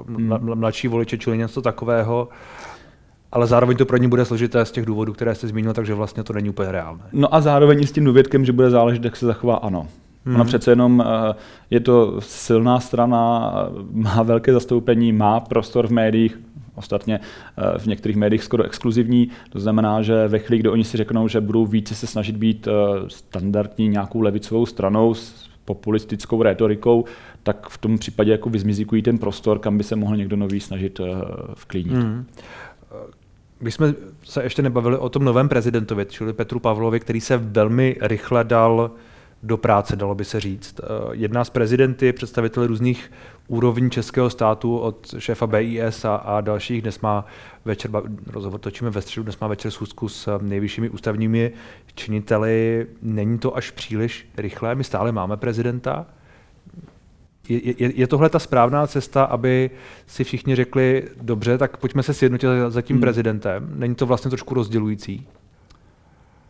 hmm. 0.07 0.55
mladší 0.55 0.87
voliče, 0.87 1.17
čili 1.17 1.37
něco 1.37 1.61
takového 1.61 2.29
ale 3.33 3.47
zároveň 3.47 3.77
to 3.77 3.85
pro 3.85 3.97
ní 3.97 4.07
bude 4.07 4.25
složité 4.25 4.65
z 4.65 4.71
těch 4.71 4.85
důvodů, 4.85 5.13
které 5.13 5.35
jste 5.35 5.47
zmínil, 5.47 5.73
takže 5.73 5.93
vlastně 5.93 6.23
to 6.23 6.33
není 6.33 6.49
úplně 6.49 6.71
reálné. 6.71 7.03
No 7.13 7.35
a 7.35 7.41
zároveň 7.41 7.87
s 7.87 7.91
tím 7.91 8.05
důvědkem, 8.05 8.45
že 8.45 8.53
bude 8.53 8.69
záležet, 8.69 9.05
jak 9.05 9.15
se 9.15 9.25
zachová 9.25 9.55
ano. 9.55 9.87
Hmm. 10.25 10.35
Ona 10.35 10.43
přece 10.43 10.71
jenom 10.71 11.03
eh, 11.05 11.35
je 11.69 11.79
to 11.79 12.21
silná 12.21 12.79
strana, 12.79 13.51
má 13.91 14.23
velké 14.23 14.53
zastoupení, 14.53 15.13
má 15.13 15.39
prostor 15.39 15.87
v 15.87 15.91
médiích, 15.91 16.39
ostatně 16.75 17.19
eh, 17.57 17.79
v 17.79 17.85
některých 17.85 18.17
médiích 18.17 18.43
skoro 18.43 18.63
exkluzivní. 18.63 19.29
To 19.49 19.59
znamená, 19.59 20.01
že 20.01 20.27
ve 20.27 20.39
chvíli, 20.39 20.59
kdy 20.59 20.69
oni 20.69 20.83
si 20.83 20.97
řeknou, 20.97 21.27
že 21.27 21.41
budou 21.41 21.65
více 21.65 21.95
se 21.95 22.07
snažit 22.07 22.37
být 22.37 22.67
eh, 22.67 22.71
standardní 23.07 23.87
nějakou 23.87 24.21
levicovou 24.21 24.65
stranou 24.65 25.13
s 25.13 25.49
populistickou 25.65 26.43
retorikou, 26.43 27.05
tak 27.43 27.69
v 27.69 27.77
tom 27.77 27.97
případě 27.97 28.31
jako 28.31 28.49
vyzmizikují 28.49 29.01
ten 29.01 29.17
prostor, 29.17 29.59
kam 29.59 29.77
by 29.77 29.83
se 29.83 29.95
mohl 29.95 30.17
někdo 30.17 30.35
nový 30.35 30.59
snažit 30.59 31.01
vklínit. 31.55 31.93
Hmm. 31.93 32.25
Když 33.63 33.73
jsme 33.73 33.93
se 34.23 34.43
ještě 34.43 34.61
nebavili 34.61 34.97
o 34.97 35.09
tom 35.09 35.23
novém 35.23 35.49
prezidentovi, 35.49 36.05
čili 36.05 36.33
Petru 36.33 36.59
Pavlovi, 36.59 36.99
který 36.99 37.21
se 37.21 37.37
velmi 37.37 37.95
rychle 38.01 38.43
dal 38.43 38.91
do 39.43 39.57
práce, 39.57 39.95
dalo 39.95 40.15
by 40.15 40.25
se 40.25 40.39
říct. 40.39 40.79
Eh, 40.79 40.85
jedná 41.11 41.43
z 41.43 41.49
prezidenty, 41.49 42.13
představitel 42.13 42.67
různých 42.67 43.11
úrovní 43.47 43.89
českého 43.89 44.29
státu 44.29 44.77
od 44.77 45.15
šéfa 45.19 45.47
BIS 45.47 46.05
a, 46.05 46.15
a 46.15 46.41
dalších. 46.41 46.81
Dnes 46.81 46.99
má 46.99 47.25
večer, 47.65 47.91
rozhovor 48.27 48.59
točíme 48.59 48.89
ve 48.89 49.01
středu, 49.01 49.23
dnes 49.23 49.39
má 49.39 49.47
večer 49.47 49.71
schůzku 49.71 50.09
s 50.09 50.39
nejvyššími 50.41 50.89
ústavními 50.89 51.51
činiteli. 51.95 52.87
Není 53.01 53.39
to 53.39 53.57
až 53.57 53.71
příliš 53.71 54.29
rychlé, 54.37 54.75
my 54.75 54.83
stále 54.83 55.11
máme 55.11 55.37
prezidenta, 55.37 56.05
je, 57.49 57.83
je, 57.83 57.91
je 57.95 58.07
tohle 58.07 58.29
ta 58.29 58.39
správná 58.39 58.87
cesta, 58.87 59.23
aby 59.23 59.69
si 60.07 60.23
všichni 60.23 60.55
řekli, 60.55 61.03
dobře, 61.21 61.57
tak 61.57 61.77
pojďme 61.77 62.03
se 62.03 62.13
sjednotit 62.13 62.47
za 62.67 62.81
tím 62.81 62.95
hmm. 62.95 63.01
prezidentem? 63.01 63.73
Není 63.75 63.95
to 63.95 64.05
vlastně 64.05 64.29
trošku 64.29 64.53
rozdělující? 64.53 65.27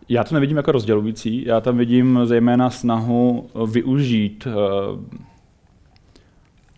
Já 0.10 0.24
to 0.24 0.36
nevidím 0.36 0.58
jako 0.58 0.72
rozdělující, 0.72 1.46
já 1.46 1.62
tam 1.62 1.78
vidím 1.78 2.20
zejména 2.24 2.70
snahu 2.70 3.50
využít 3.72 4.48
uh, 4.48 4.54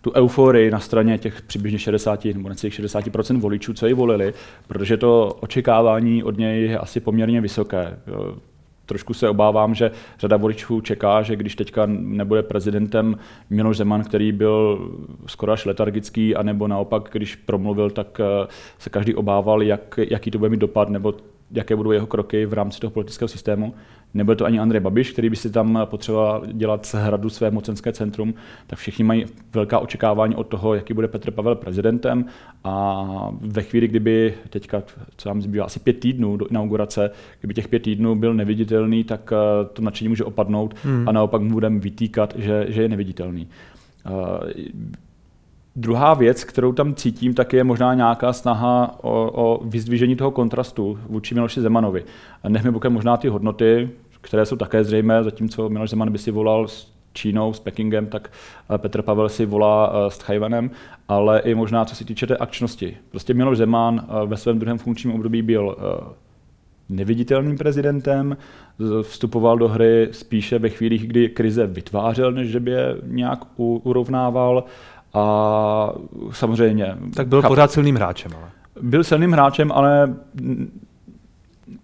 tu 0.02 0.12
euforii 0.14 0.72
na 0.72 0.80
straně 0.80 1.18
těch 1.18 1.42
přibližně 1.42 1.80
60 1.80 2.26
nebo 2.26 2.50
necelých 2.50 2.80
60% 2.80 3.40
voličů, 3.40 3.74
co 3.74 3.88
ji 3.88 3.94
volili, 3.94 4.34
protože 4.68 4.98
to 4.98 5.38
očekávání 5.42 6.24
od 6.24 6.38
něj 6.38 6.66
je 6.66 6.80
asi 6.80 7.00
poměrně 7.00 7.42
vysoké 7.42 8.00
trošku 8.86 9.14
se 9.14 9.30
obávám, 9.30 9.76
že 9.76 9.92
řada 10.20 10.38
voličů 10.38 10.82
čeká, 10.82 11.22
že 11.22 11.36
když 11.36 11.56
teďka 11.56 11.86
nebude 11.86 12.44
prezidentem 12.44 13.18
Miloš 13.50 13.78
Zeman, 13.78 14.04
který 14.04 14.32
byl 14.32 14.92
skoro 15.28 15.52
až 15.52 15.66
letargický, 15.66 16.36
anebo 16.36 16.68
naopak, 16.68 17.10
když 17.12 17.36
promluvil, 17.36 17.90
tak 17.90 18.20
eh, 18.20 18.48
se 18.80 18.90
každý 18.90 19.16
obával, 19.16 19.64
jak, 19.64 20.00
jaký 20.10 20.32
to 20.32 20.38
bude 20.38 20.50
mít 20.50 20.60
dopad, 20.60 20.90
nebo 20.90 21.14
jaké 21.52 21.76
budou 21.76 21.92
jeho 21.92 22.08
kroky 22.08 22.46
v 22.46 22.54
rámci 22.54 22.80
toho 22.80 22.92
politického 22.92 23.28
systému. 23.28 23.74
Nebude 24.14 24.36
to 24.36 24.46
ani 24.46 24.60
Andrej 24.60 24.82
Babiš, 24.82 25.12
který 25.12 25.30
by 25.30 25.36
si 25.36 25.50
tam 25.50 25.80
potřeboval 25.86 26.44
dělat 26.52 26.86
z 26.86 26.94
hradu 26.94 27.30
své 27.30 27.52
mocenské 27.52 27.94
centrum, 27.94 28.34
tak 28.68 28.80
všichni 28.80 29.04
mají 29.04 29.26
velká 29.54 29.80
očekávání 29.80 30.36
od 30.36 30.48
toho, 30.48 30.74
jaký 30.74 30.94
bude 30.94 31.08
Petr 31.08 31.32
Pavel 31.32 31.56
prezidentem 31.56 32.26
a 32.64 33.06
ve 33.42 33.62
chvíli, 33.62 33.88
kdyby 33.88 34.34
teďka, 34.50 34.84
co 35.18 35.30
nám 35.30 35.42
zbývá, 35.42 35.66
asi 35.66 35.80
pět 35.80 36.00
týdnů 36.00 36.38
do 36.38 36.48
inaugurace, 36.48 37.12
kdyby 37.40 37.54
těch 37.54 37.68
pět 37.68 37.80
týdnů 37.80 38.16
byl 38.16 38.34
neviditelný, 38.34 39.04
tak 39.04 39.34
eh, 39.34 39.66
to 39.74 39.82
nadšení 39.82 40.10
může 40.10 40.24
opadnout 40.24 40.76
hmm. 40.84 41.10
a 41.10 41.12
naopak 41.12 41.42
mu 41.42 41.50
budeme 41.50 41.80
vytýkat, 41.80 42.34
že, 42.38 42.66
že 42.70 42.82
je 42.82 42.90
neviditelný. 42.90 43.48
Uh, 45.76 45.82
Druhá 45.82 46.14
věc, 46.14 46.44
kterou 46.44 46.74
tam 46.74 46.96
cítím, 46.96 47.34
tak 47.34 47.54
je 47.54 47.64
možná 47.64 47.94
nějaká 47.94 48.34
snaha 48.34 48.96
o, 49.02 49.32
o 49.34 49.66
vyzdvížení 49.66 50.16
toho 50.16 50.32
kontrastu 50.32 51.00
vůči 51.10 51.36
Miloši 51.36 51.62
Zemanovi. 51.62 52.04
Nechme 52.48 52.72
bokem 52.72 52.94
možná 52.94 53.18
ty 53.18 53.28
hodnoty, 53.28 53.90
které 54.22 54.46
jsou 54.46 54.56
také 54.56 54.84
zřejmé, 54.84 55.24
zatímco 55.24 55.70
Miloš 55.70 55.90
Zeman 55.90 56.12
by 56.12 56.18
si 56.18 56.32
volal 56.32 56.68
s 56.68 56.96
Čínou, 57.14 57.54
s 57.54 57.60
Pekingem, 57.60 58.08
tak 58.08 58.32
eh, 58.70 58.78
Petr 58.78 59.02
Pavel 59.02 59.30
si 59.30 59.46
volá 59.46 59.94
eh, 59.94 60.12
s 60.12 60.18
Tchajvanem, 60.18 60.72
ale 61.08 61.40
i 61.40 61.56
možná 61.56 61.86
co 61.86 61.96
se 61.96 62.06
týče 62.06 62.28
té 62.28 62.38
akčnosti. 62.38 62.98
Prostě 63.12 63.34
Miloš 63.34 63.58
Zeman 63.58 64.06
eh, 64.08 64.26
ve 64.26 64.38
svém 64.38 64.60
druhém 64.60 64.78
funkčním 64.78 65.14
období 65.14 65.42
byl 65.42 65.78
neviditelným 66.90 67.58
prezidentem, 67.58 68.38
vstupoval 69.02 69.58
do 69.58 69.68
hry 69.68 70.08
spíše 70.12 70.60
ve 70.60 70.70
chvílích, 70.70 71.08
kdy 71.08 71.30
krize 71.30 71.68
vytvářel, 71.68 72.32
než 72.32 72.48
že 72.48 72.60
by 72.60 72.72
je 72.72 72.96
nějak 73.04 73.40
urovnával 73.58 74.64
a 75.16 75.94
samozřejmě... 76.32 76.98
Tak 77.16 77.28
byl 77.28 77.42
pořád 77.42 77.72
silným 77.72 77.96
hráčem, 77.96 78.32
ale. 78.36 78.50
Byl 78.82 79.04
silným 79.04 79.32
hráčem, 79.32 79.72
ale 79.72 80.16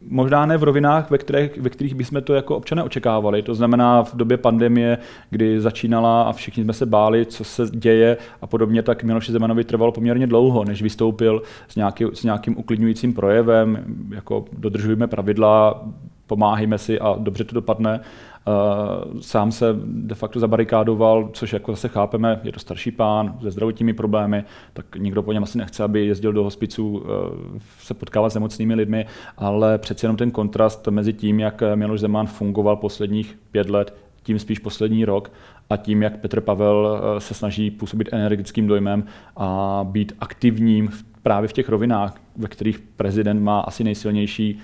možná 0.10 0.46
ne 0.46 0.58
v 0.58 0.64
rovinách, 0.64 1.12
ve 1.12 1.18
kterých, 1.18 1.58
ve 1.58 1.70
kterých 1.70 1.96
bychom 1.96 2.22
to 2.22 2.34
jako 2.34 2.56
občané 2.56 2.84
očekávali. 2.84 3.42
To 3.42 3.56
znamená 3.56 4.04
v 4.04 4.16
době 4.16 4.38
pandemie, 4.38 4.98
kdy 5.30 5.62
začínala 5.62 6.24
a 6.24 6.34
všichni 6.34 6.64
jsme 6.64 6.74
se 6.74 6.86
báli, 6.86 7.26
co 7.26 7.44
se 7.44 7.64
děje 7.72 8.18
a 8.42 8.48
podobně, 8.48 8.84
tak 8.84 9.04
Miloši 9.04 9.32
Zemanovi 9.32 9.64
trvalo 9.64 9.92
poměrně 9.92 10.28
dlouho, 10.28 10.66
než 10.66 10.82
vystoupil 10.82 11.42
s, 11.68 11.76
nějaký, 11.76 12.06
s 12.14 12.24
nějakým 12.24 12.58
uklidňujícím 12.58 13.14
projevem, 13.14 13.86
jako 14.10 14.46
dodržujeme 14.58 15.08
pravidla, 15.08 15.84
pomáhejme 16.32 16.78
si 16.78 17.00
a 17.00 17.16
dobře 17.20 17.44
to 17.44 17.56
dopadne. 17.56 18.00
Eh, 18.00 19.22
sám 19.22 19.52
se 19.52 19.76
de 19.84 20.16
facto 20.16 20.40
zabarikádoval, 20.40 21.30
což 21.34 21.54
jako 21.54 21.72
zase 21.72 21.88
chápeme, 21.88 22.40
je 22.44 22.52
to 22.52 22.60
starší 22.60 22.92
pán 22.92 23.38
se 23.42 23.52
zdravotními 23.52 23.94
problémy, 23.94 24.44
tak 24.74 24.86
nikdo 24.96 25.24
po 25.24 25.34
něm 25.34 25.44
asi 25.44 25.58
nechce, 25.58 25.84
aby 25.84 26.06
jezdil 26.06 26.34
do 26.34 26.44
hospiců 26.44 27.04
eh, 27.04 27.60
se 27.80 27.94
potkávat 27.94 28.32
s 28.32 28.36
nemocnými 28.36 28.76
lidmi, 28.76 29.06
ale 29.38 29.78
přeci 29.78 30.06
jenom 30.06 30.18
ten 30.18 30.32
kontrast 30.32 30.88
mezi 30.88 31.14
tím, 31.14 31.40
jak 31.40 31.64
Miloš 31.76 32.00
Zeman 32.00 32.28
fungoval 32.28 32.76
posledních 32.76 33.40
pět 33.52 33.70
let, 33.70 33.96
tím 34.24 34.40
spíš 34.40 34.60
poslední 34.60 35.06
rok 35.06 35.32
a 35.70 35.78
tím, 35.78 36.02
jak 36.02 36.18
Petr 36.18 36.42
Pavel 36.42 37.02
eh, 37.02 37.20
se 37.20 37.34
snaží 37.34 37.72
působit 37.72 38.10
energetickým 38.12 38.68
dojmem 38.68 39.04
a 39.38 39.80
být 39.92 40.14
aktivním 40.20 40.90
právě 41.24 41.48
v 41.48 41.54
těch 41.54 41.70
rovinách, 41.70 42.16
ve 42.38 42.48
kterých 42.48 42.80
prezident 42.80 43.44
má 43.44 43.60
asi 43.60 43.84
nejsilnější 43.84 44.60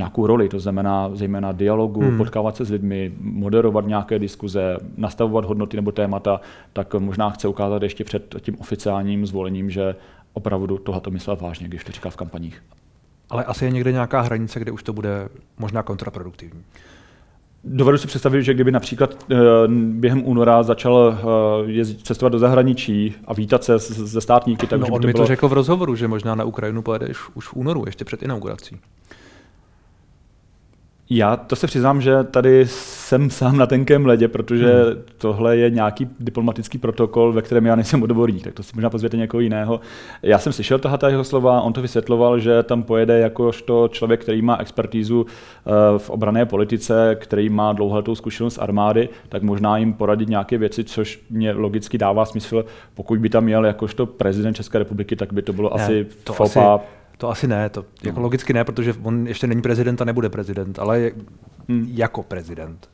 nějakou 0.00 0.26
roli, 0.26 0.48
to 0.48 0.60
znamená 0.60 1.10
zejména 1.12 1.52
dialogu, 1.52 2.00
hmm. 2.00 2.16
potkávat 2.16 2.56
se 2.56 2.64
s 2.64 2.70
lidmi, 2.70 3.12
moderovat 3.20 3.86
nějaké 3.86 4.18
diskuze, 4.18 4.76
nastavovat 4.96 5.44
hodnoty 5.44 5.76
nebo 5.76 5.92
témata, 5.92 6.40
tak 6.72 6.94
možná 6.94 7.30
chce 7.30 7.48
ukázat 7.48 7.82
ještě 7.82 8.04
před 8.04 8.34
tím 8.40 8.56
oficiálním 8.60 9.26
zvolením, 9.26 9.70
že 9.70 9.94
opravdu 10.32 10.78
tohle 10.78 11.00
myslel 11.10 11.36
vážně, 11.36 11.68
když 11.68 11.84
to 11.84 11.92
říká 11.92 12.10
v 12.10 12.16
kampaních. 12.16 12.62
Ale 13.30 13.44
asi 13.44 13.64
je 13.64 13.70
někde 13.70 13.92
nějaká 13.92 14.20
hranice, 14.20 14.60
kde 14.60 14.72
už 14.72 14.82
to 14.82 14.92
bude 14.92 15.28
možná 15.58 15.82
kontraproduktivní. 15.82 16.62
Dovedu 17.64 17.98
si 17.98 18.06
představit, 18.06 18.42
že 18.42 18.54
kdyby 18.54 18.72
například 18.72 19.26
eh, 19.30 19.36
během 19.76 20.22
února 20.28 20.62
začal 20.62 21.18
eh, 21.18 21.70
jezdit, 21.70 22.06
cestovat 22.06 22.32
do 22.32 22.38
zahraničí 22.38 23.14
a 23.24 23.34
vítat 23.34 23.64
se 23.64 23.78
ze 23.78 24.20
státníky, 24.20 24.66
tak 24.66 24.80
no, 24.80 24.86
on 24.86 24.92
by 24.92 25.00
to 25.00 25.06
mi 25.06 25.12
bylo... 25.12 25.24
to 25.24 25.28
řekl 25.28 25.48
v 25.48 25.52
rozhovoru, 25.52 25.94
že 25.94 26.08
možná 26.08 26.34
na 26.34 26.44
Ukrajinu 26.44 26.82
pojede 26.82 27.06
už 27.34 27.48
v 27.48 27.56
únoru, 27.56 27.82
ještě 27.86 28.04
před 28.04 28.22
inaugurací. 28.22 28.76
Já 31.12 31.36
to 31.36 31.56
se 31.56 31.66
přiznám, 31.66 32.00
že 32.00 32.24
tady 32.24 32.66
jsem 32.66 33.30
sám 33.30 33.56
na 33.56 33.66
tenkém 33.66 34.06
ledě, 34.06 34.28
protože 34.28 34.66
hmm. 34.66 35.02
tohle 35.18 35.56
je 35.56 35.70
nějaký 35.70 36.08
diplomatický 36.20 36.78
protokol, 36.78 37.32
ve 37.32 37.42
kterém 37.42 37.66
já 37.66 37.76
nejsem 37.76 38.02
odborník, 38.02 38.44
tak 38.44 38.54
to 38.54 38.62
si 38.62 38.72
možná 38.74 38.90
pozvěte 38.90 39.16
někoho 39.16 39.40
jiného. 39.40 39.80
Já 40.22 40.38
jsem 40.38 40.52
slyšel 40.52 40.78
tahle 40.78 41.10
jeho 41.10 41.24
slova, 41.24 41.60
on 41.60 41.72
to 41.72 41.82
vysvětloval, 41.82 42.38
že 42.38 42.62
tam 42.62 42.82
pojede 42.82 43.18
jakožto 43.18 43.88
člověk, 43.88 44.20
který 44.20 44.42
má 44.42 44.56
expertízu 44.56 45.26
eh, 45.26 45.70
v 45.98 46.10
obrané 46.10 46.46
politice, 46.46 47.16
který 47.20 47.48
má 47.48 47.72
dlouholetou 47.72 48.14
zkušenost 48.14 48.58
armády, 48.58 49.08
tak 49.28 49.42
možná 49.42 49.76
jim 49.76 49.92
poradit 49.92 50.28
nějaké 50.28 50.58
věci, 50.58 50.84
což 50.84 51.20
mě 51.30 51.52
logicky 51.52 51.98
dává 51.98 52.24
smysl. 52.24 52.64
Pokud 52.94 53.18
by 53.18 53.28
tam 53.28 53.44
měl 53.44 53.64
jakožto 53.64 54.06
prezident 54.06 54.54
České 54.54 54.78
republiky, 54.78 55.16
tak 55.16 55.32
by 55.32 55.42
to 55.42 55.52
bylo 55.52 55.70
ne, 55.76 55.84
asi 55.84 56.06
to 56.24 56.32
fopa. 56.32 56.74
Asi 56.74 56.99
to 57.20 57.30
asi 57.30 57.48
ne, 57.48 57.68
to 57.68 57.84
jako 58.02 58.20
no. 58.20 58.22
logicky 58.22 58.52
ne, 58.52 58.64
protože 58.64 58.94
on 59.02 59.26
ještě 59.26 59.46
není 59.46 59.62
prezident 59.62 60.02
a 60.02 60.04
nebude 60.04 60.28
prezident, 60.28 60.78
ale 60.78 61.00
je, 61.00 61.12
hmm. 61.68 61.86
jako 61.94 62.22
prezident. 62.22 62.88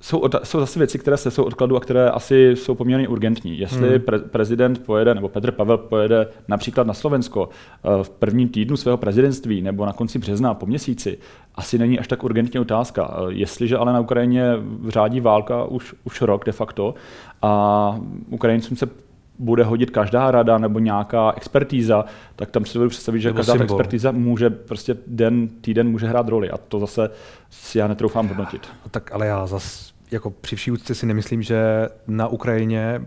Jsou, 0.00 0.22
jsou 0.42 0.60
zase 0.60 0.78
věci, 0.78 0.98
které 0.98 1.16
se 1.16 1.30
jsou 1.30 1.44
odkladu 1.44 1.76
a 1.76 1.80
které 1.80 2.10
asi 2.10 2.50
jsou 2.54 2.74
poměrně 2.74 3.08
urgentní. 3.08 3.58
Jestli 3.58 3.88
hmm. 3.88 4.00
pre, 4.00 4.18
prezident 4.18 4.84
pojede, 4.86 5.14
nebo 5.14 5.28
Petr 5.28 5.50
Pavel 5.50 5.78
pojede 5.78 6.26
například 6.48 6.86
na 6.86 6.94
Slovensko 6.94 7.48
eh, 7.48 8.04
v 8.04 8.10
prvním 8.10 8.48
týdnu 8.48 8.76
svého 8.76 8.98
prezidentství 8.98 9.62
nebo 9.62 9.86
na 9.86 9.92
konci 9.92 10.18
března 10.18 10.54
po 10.54 10.66
měsíci, 10.66 11.18
asi 11.54 11.78
není 11.78 11.98
až 11.98 12.08
tak 12.08 12.24
urgentní 12.24 12.60
otázka. 12.60 13.14
Eh, 13.16 13.32
jestliže 13.32 13.76
ale 13.76 13.92
na 13.92 14.00
Ukrajině 14.00 14.44
řádí 14.88 15.20
válka 15.20 15.64
už, 15.64 15.94
už 16.04 16.22
rok 16.22 16.44
de 16.44 16.52
facto 16.52 16.94
a 17.42 18.00
Ukrajincům 18.30 18.76
se 18.76 19.03
bude 19.38 19.64
hodit 19.64 19.90
každá 19.90 20.30
rada 20.30 20.58
nebo 20.58 20.78
nějaká 20.78 21.32
expertíza, 21.36 22.04
tak 22.36 22.50
tam 22.50 22.64
si 22.64 22.74
dovedu 22.74 22.90
představit, 22.90 23.20
že 23.20 23.28
nebo 23.28 23.36
každá 23.36 23.52
symbol. 23.52 23.64
expertíza 23.64 24.12
může 24.12 24.50
prostě 24.50 24.96
den, 25.06 25.48
týden 25.48 25.88
může 25.88 26.06
hrát 26.06 26.28
roli 26.28 26.50
a 26.50 26.58
to 26.58 26.78
zase 26.78 27.10
si 27.50 27.78
já 27.78 27.88
netroufám 27.88 28.28
hodnotit. 28.28 28.68
Tak 28.90 29.12
ale 29.12 29.26
já 29.26 29.46
zase 29.46 29.92
jako 30.10 30.30
při 30.30 30.56
vší 30.56 30.70
úctě 30.70 30.94
si 30.94 31.06
nemyslím, 31.06 31.42
že 31.42 31.88
na 32.06 32.28
Ukrajině 32.28 33.00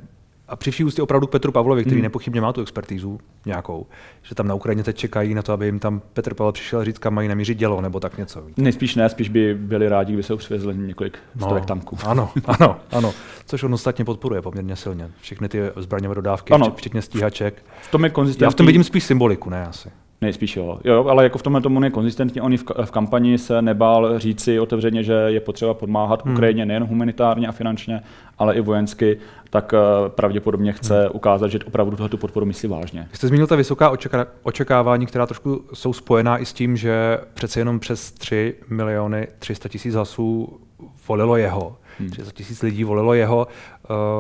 a 0.48 0.56
při 0.56 0.72
vší 0.72 0.84
ústě 0.84 1.02
opravdu 1.02 1.28
k 1.28 1.32
Petru 1.32 1.52
Pavlovi, 1.52 1.82
který 1.82 1.96
hmm. 1.96 2.04
nepochybně 2.04 2.42
má 2.42 2.54
tu 2.54 2.62
expertízu 2.62 3.20
nějakou, 3.46 3.86
že 4.24 4.36
tam 4.36 4.48
na 4.48 4.54
Ukrajině 4.54 4.84
teď 4.84 4.98
čekají 4.98 5.34
na 5.34 5.42
to, 5.42 5.54
aby 5.54 5.66
jim 5.66 5.80
tam 5.80 6.02
Petr 6.14 6.34
Pavel 6.34 6.52
přišel 6.52 6.84
říct, 6.84 6.98
kam 6.98 7.14
mají 7.14 7.28
namířit 7.28 7.58
dělo, 7.58 7.82
nebo 7.82 8.00
tak 8.00 8.18
něco. 8.18 8.44
Nejspíš 8.58 8.96
ne, 8.96 9.10
spíš 9.10 9.30
by 9.30 9.56
byli 9.56 9.90
rádi, 9.90 10.12
kdyby 10.12 10.24
se 10.24 10.34
už 10.34 10.44
přivezli 10.44 10.78
několik 10.78 11.20
no, 11.36 11.46
stovek 11.46 11.66
tanků. 11.66 11.98
Ano, 12.06 12.30
ano, 12.46 12.80
ano. 12.92 13.14
Což 13.46 13.64
on 13.64 13.74
ostatně 13.74 14.06
podporuje 14.06 14.42
poměrně 14.42 14.76
silně. 14.76 15.10
Všechny 15.22 15.50
ty 15.50 15.60
zbraňové 15.76 16.16
dodávky, 16.16 16.54
ano. 16.54 16.74
včetně 16.76 17.02
stíhaček. 17.02 17.66
V 17.82 17.92
tom 17.92 18.04
je 18.04 18.12
Já 18.42 18.50
v 18.50 18.56
tom 18.56 18.66
vidím 18.66 18.84
spíš 18.84 19.04
symboliku, 19.04 19.50
ne 19.50 19.66
asi. 19.66 19.90
Nejspíš 20.22 20.58
jo. 20.58 20.80
jo, 20.84 21.06
ale 21.08 21.24
jako 21.24 21.38
v 21.38 21.44
tomhle 21.44 21.62
tomu 21.62 21.84
je 21.84 21.90
konzistentně. 21.90 22.42
On 22.42 22.58
v, 22.58 22.64
v 22.86 22.92
kampani 22.92 23.38
se 23.38 23.62
nebál 23.62 24.20
říci 24.20 24.60
otevřeně, 24.60 25.04
že 25.04 25.14
je 25.14 25.40
potřeba 25.40 25.74
podmáhat 25.74 26.26
hmm. 26.26 26.34
Ukrajině 26.34 26.66
nejen 26.66 26.84
humanitárně 26.84 27.48
a 27.48 27.52
finančně, 27.52 28.02
ale 28.38 28.56
i 28.56 28.62
vojensky, 28.62 29.18
tak 29.50 29.74
uh, 29.74 30.10
pravděpodobně 30.10 30.74
chce 30.74 31.02
hmm. 31.02 31.10
ukázat, 31.14 31.48
že 31.48 31.60
opravdu 31.68 32.08
tu 32.08 32.18
podporu 32.18 32.46
myslí 32.46 32.70
vážně. 32.70 33.08
Jste 33.14 33.28
zmínil 33.28 33.48
ta 33.48 33.56
vysoká 33.56 33.92
očeká- 33.92 34.28
očekávání, 34.44 35.06
která 35.06 35.26
trošku 35.26 35.66
jsou 35.74 35.94
spojená 35.94 36.38
i 36.38 36.46
s 36.46 36.54
tím, 36.54 36.78
že 36.78 37.18
přece 37.34 37.60
jenom 37.60 37.80
přes 37.80 38.12
3 38.12 38.56
miliony 38.70 39.28
300 39.40 39.70
tisíc 39.70 39.94
hlasů 39.94 40.60
volilo 41.08 41.38
jeho. 41.38 41.78
Hmm. 42.00 42.10
300 42.10 42.32
tisíc 42.32 42.62
lidí 42.62 42.84
volilo 42.84 43.14
jeho. 43.14 43.48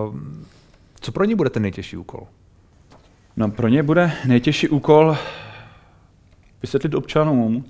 Uh, 0.07 0.15
co 0.99 1.11
pro 1.11 1.23
ně 1.23 1.35
bude 1.35 1.49
ten 1.49 1.61
nejtěžší 1.61 1.97
úkol? 1.97 2.27
No, 3.37 3.51
pro 3.51 3.67
ně 3.67 3.83
bude 3.83 4.11
nejtěžší 4.25 4.69
úkol 4.69 5.17
vysvětlit 6.67 6.95
občanům, 6.95 7.65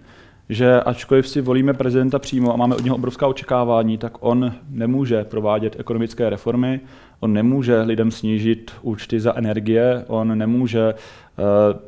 že 0.49 0.81
ačkoliv 0.81 1.27
si 1.27 1.41
volíme 1.41 1.73
prezidenta 1.73 2.19
přímo 2.19 2.53
a 2.53 2.57
máme 2.57 2.75
od 2.75 2.83
něho 2.83 2.95
obrovská 2.95 3.27
očekávání, 3.27 3.97
tak 3.97 4.13
on 4.19 4.53
nemůže 4.69 5.23
provádět 5.23 5.75
ekonomické 5.79 6.29
reformy, 6.29 6.79
on 7.19 7.33
nemůže 7.33 7.81
lidem 7.81 8.11
snížit 8.11 8.71
účty 8.81 9.19
za 9.19 9.37
energie, 9.37 10.05
on 10.07 10.37
nemůže 10.37 10.93
uh, 10.93 11.79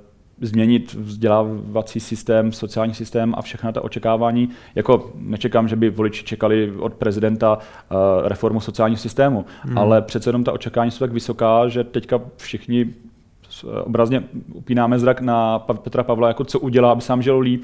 změnit 0.41 0.93
vzdělávací 0.93 1.99
systém, 1.99 2.51
sociální 2.51 2.93
systém 2.93 3.33
a 3.37 3.41
všechna 3.41 3.71
ta 3.71 3.83
očekávání. 3.83 4.49
Jako 4.75 5.11
nečekám, 5.15 5.67
že 5.67 5.75
by 5.75 5.89
voliči 5.89 6.23
čekali 6.23 6.71
od 6.79 6.93
prezidenta 6.93 7.57
uh, 7.57 7.97
reformu 8.27 8.59
sociálního 8.61 8.97
systému, 8.99 9.45
hmm. 9.61 9.77
ale 9.77 10.01
přece 10.01 10.29
jenom 10.29 10.43
ta 10.43 10.51
očekávání 10.51 10.91
jsou 10.91 10.99
tak 10.99 11.13
vysoká, 11.13 11.67
že 11.67 11.83
teďka 11.83 12.21
všichni 12.37 12.93
obrazně 13.63 14.23
upínáme 14.53 14.99
zrak 14.99 15.21
na 15.21 15.59
Petra 15.59 16.03
Pavla, 16.03 16.27
jako 16.27 16.43
co 16.43 16.59
udělá, 16.59 16.91
aby 16.91 17.01
sám 17.01 17.21
žil 17.21 17.39
líp, 17.39 17.63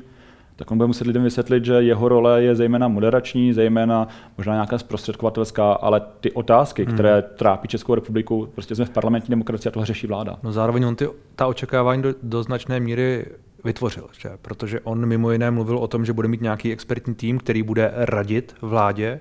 tak 0.56 0.72
on 0.72 0.78
bude 0.78 0.88
muset 0.88 1.08
lidem 1.08 1.24
vysvětlit, 1.24 1.66
že 1.66 1.74
jeho 1.74 2.10
role 2.10 2.44
je 2.44 2.56
zejména 2.56 2.88
moderační, 2.88 3.54
zejména 3.54 4.08
možná 4.38 4.54
nějaká 4.54 4.78
zprostředkovatelská, 4.78 5.74
ale 5.74 6.02
ty 6.20 6.32
otázky, 6.32 6.86
hmm. 6.86 6.94
které 6.94 7.22
trápí 7.22 7.68
Českou 7.68 7.96
republiku, 7.96 8.50
prostě 8.54 8.76
jsme 8.76 8.86
v 8.86 8.90
parlamentní 8.90 9.30
demokracii 9.30 9.70
a 9.70 9.72
tohle 9.72 9.86
řeší 9.86 10.08
vláda. 10.08 10.38
No 10.44 10.52
zároveň 10.52 10.86
on 10.86 10.96
ty, 10.96 11.08
ta 11.36 11.48
očekávání 11.48 12.02
do, 12.02 12.14
do 12.24 12.44
značné 12.44 12.80
míry 12.80 13.26
vytvořil, 13.64 14.08
že? 14.20 14.30
protože 14.42 14.80
on 14.80 15.06
mimo 15.06 15.32
jiné 15.32 15.52
mluvil 15.52 15.78
o 15.78 15.88
tom, 15.88 16.06
že 16.06 16.14
bude 16.14 16.28
mít 16.28 16.42
nějaký 16.42 16.72
expertní 16.72 17.16
tým, 17.16 17.38
který 17.38 17.64
bude 17.64 17.92
radit 17.96 18.56
vládě, 18.62 19.20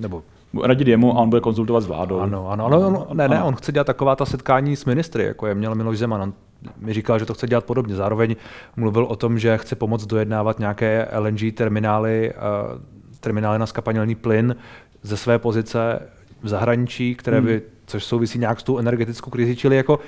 nebo 0.00 0.22
radit 0.62 0.88
jemu 0.88 1.18
a 1.18 1.20
on 1.20 1.30
bude 1.30 1.40
konzultovat 1.40 1.82
s 1.82 1.86
vládou. 1.86 2.20
Ano, 2.20 2.50
ano, 2.50 2.64
ale 2.64 2.76
on, 2.76 3.06
ne, 3.12 3.28
ne, 3.28 3.42
on 3.42 3.56
chce 3.56 3.72
dělat 3.72 3.86
taková 3.86 4.16
ta 4.16 4.24
setkání 4.24 4.76
s 4.76 4.84
ministry, 4.84 5.24
jako 5.24 5.46
je 5.46 5.54
měl 5.54 5.74
Miloš 5.74 5.98
Zeman. 5.98 6.22
On 6.22 6.32
mi 6.78 6.92
říkal, 6.92 7.18
že 7.18 7.26
to 7.26 7.34
chce 7.34 7.46
dělat 7.46 7.64
podobně. 7.64 7.94
Zároveň 7.94 8.36
mluvil 8.76 9.04
o 9.04 9.16
tom, 9.16 9.38
že 9.38 9.58
chce 9.58 9.76
pomoct 9.76 10.06
dojednávat 10.06 10.58
nějaké 10.58 11.08
LNG 11.18 11.54
terminály, 11.54 12.32
uh, 12.34 12.80
terminály 13.20 13.58
na 13.58 13.66
skapanělný 13.66 14.14
plyn 14.14 14.56
ze 15.02 15.16
své 15.16 15.38
pozice 15.38 16.02
v 16.42 16.48
zahraničí, 16.48 17.14
které 17.14 17.40
by, 17.40 17.52
hmm. 17.52 17.60
což 17.86 18.04
souvisí 18.04 18.38
nějak 18.38 18.60
s 18.60 18.62
tou 18.62 18.78
energetickou 18.78 19.30
krizi, 19.30 19.56
čili 19.56 19.76
jako 19.76 19.98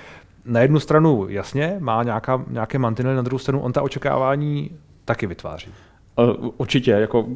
na 0.45 0.61
jednu 0.61 0.81
stranu 0.81 1.27
jasně, 1.29 1.77
má 1.79 2.03
nějaká, 2.03 2.43
nějaké 2.51 2.79
mantinely, 2.79 3.17
na 3.17 3.23
druhou 3.23 3.39
stranu 3.39 3.61
on 3.61 3.73
ta 3.73 3.83
očekávání 3.83 4.71
taky 5.05 5.27
vytváří. 5.27 5.71
Určitě, 6.57 6.91
jako 6.91 7.27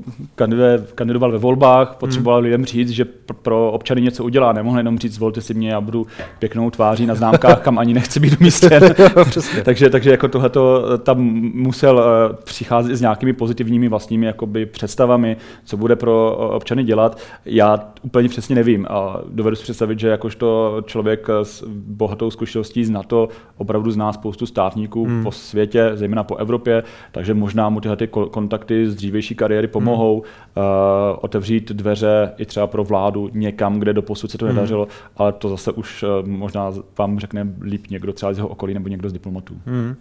kandidoval 0.94 1.32
ve 1.32 1.38
volbách, 1.38 1.96
potřeboval 1.96 2.38
hmm. 2.38 2.44
lidem 2.44 2.64
říct, 2.64 2.90
že 2.90 3.04
pro 3.42 3.72
občany 3.72 4.00
něco 4.00 4.24
udělá. 4.24 4.52
Nemohl 4.52 4.78
jenom 4.78 4.98
říct, 4.98 5.14
zvolte 5.14 5.40
si 5.40 5.54
mě, 5.54 5.70
já 5.70 5.80
budu 5.80 6.06
pěknou 6.38 6.70
tváří 6.70 7.06
na 7.06 7.14
známkách, 7.14 7.60
kam 7.60 7.78
ani 7.78 7.94
nechci 7.94 8.20
být 8.20 8.40
umístěn. 8.40 8.82
takže, 9.64 9.90
takže 9.90 10.10
jako 10.10 10.28
tohleto 10.28 10.84
tam 10.98 11.18
musel 11.54 12.00
eh, 12.00 12.36
přicházet 12.44 12.96
s 12.96 13.00
nějakými 13.00 13.32
pozitivními 13.32 13.88
vlastními 13.88 14.26
jakoby 14.26 14.66
představami, 14.66 15.36
co 15.64 15.76
bude 15.76 15.96
pro 15.96 16.36
občany 16.36 16.84
dělat. 16.84 17.18
Já 17.44 17.78
úplně 18.02 18.28
přesně 18.28 18.54
nevím 18.54 18.86
a 18.90 19.20
dovedu 19.28 19.56
si 19.56 19.62
představit, 19.62 19.98
že 19.98 20.08
jakožto 20.08 20.76
člověk 20.86 21.28
s 21.42 21.64
bohatou 21.68 22.30
zkušeností 22.30 22.84
z 22.84 22.90
NATO 22.90 23.28
opravdu 23.56 23.90
zná 23.90 24.12
spoustu 24.12 24.46
státníků 24.46 25.04
hmm. 25.04 25.22
po 25.22 25.32
světě, 25.32 25.90
zejména 25.94 26.24
po 26.24 26.36
Evropě, 26.36 26.82
takže 27.12 27.34
možná 27.34 27.68
mu 27.68 27.80
tyhle 27.80 27.96
ty 27.96 28.06
kontakty 28.06 28.71
kontakty 28.72 28.90
z 28.90 28.94
dřívější 28.94 29.34
kariéry 29.34 29.68
pomohou 29.68 30.22
hmm. 30.22 30.64
uh, 30.64 31.18
otevřít 31.20 31.72
dveře 31.72 32.32
i 32.38 32.46
třeba 32.46 32.66
pro 32.66 32.84
vládu 32.84 33.30
někam, 33.32 33.78
kde 33.78 33.92
do 33.92 34.02
posud 34.02 34.30
se 34.30 34.38
to 34.38 34.46
hmm. 34.46 34.54
nedařilo, 34.54 34.88
ale 35.16 35.32
to 35.32 35.48
zase 35.48 35.72
už 35.72 36.02
uh, 36.02 36.28
možná 36.28 36.72
vám 36.98 37.18
řekne 37.18 37.46
líp 37.60 37.86
někdo 37.90 38.12
třeba 38.12 38.32
z 38.32 38.36
jeho 38.36 38.48
okolí 38.48 38.74
nebo 38.74 38.88
někdo 38.88 39.08
z 39.08 39.12
diplomatů. 39.12 39.54
Hmm. 39.66 39.94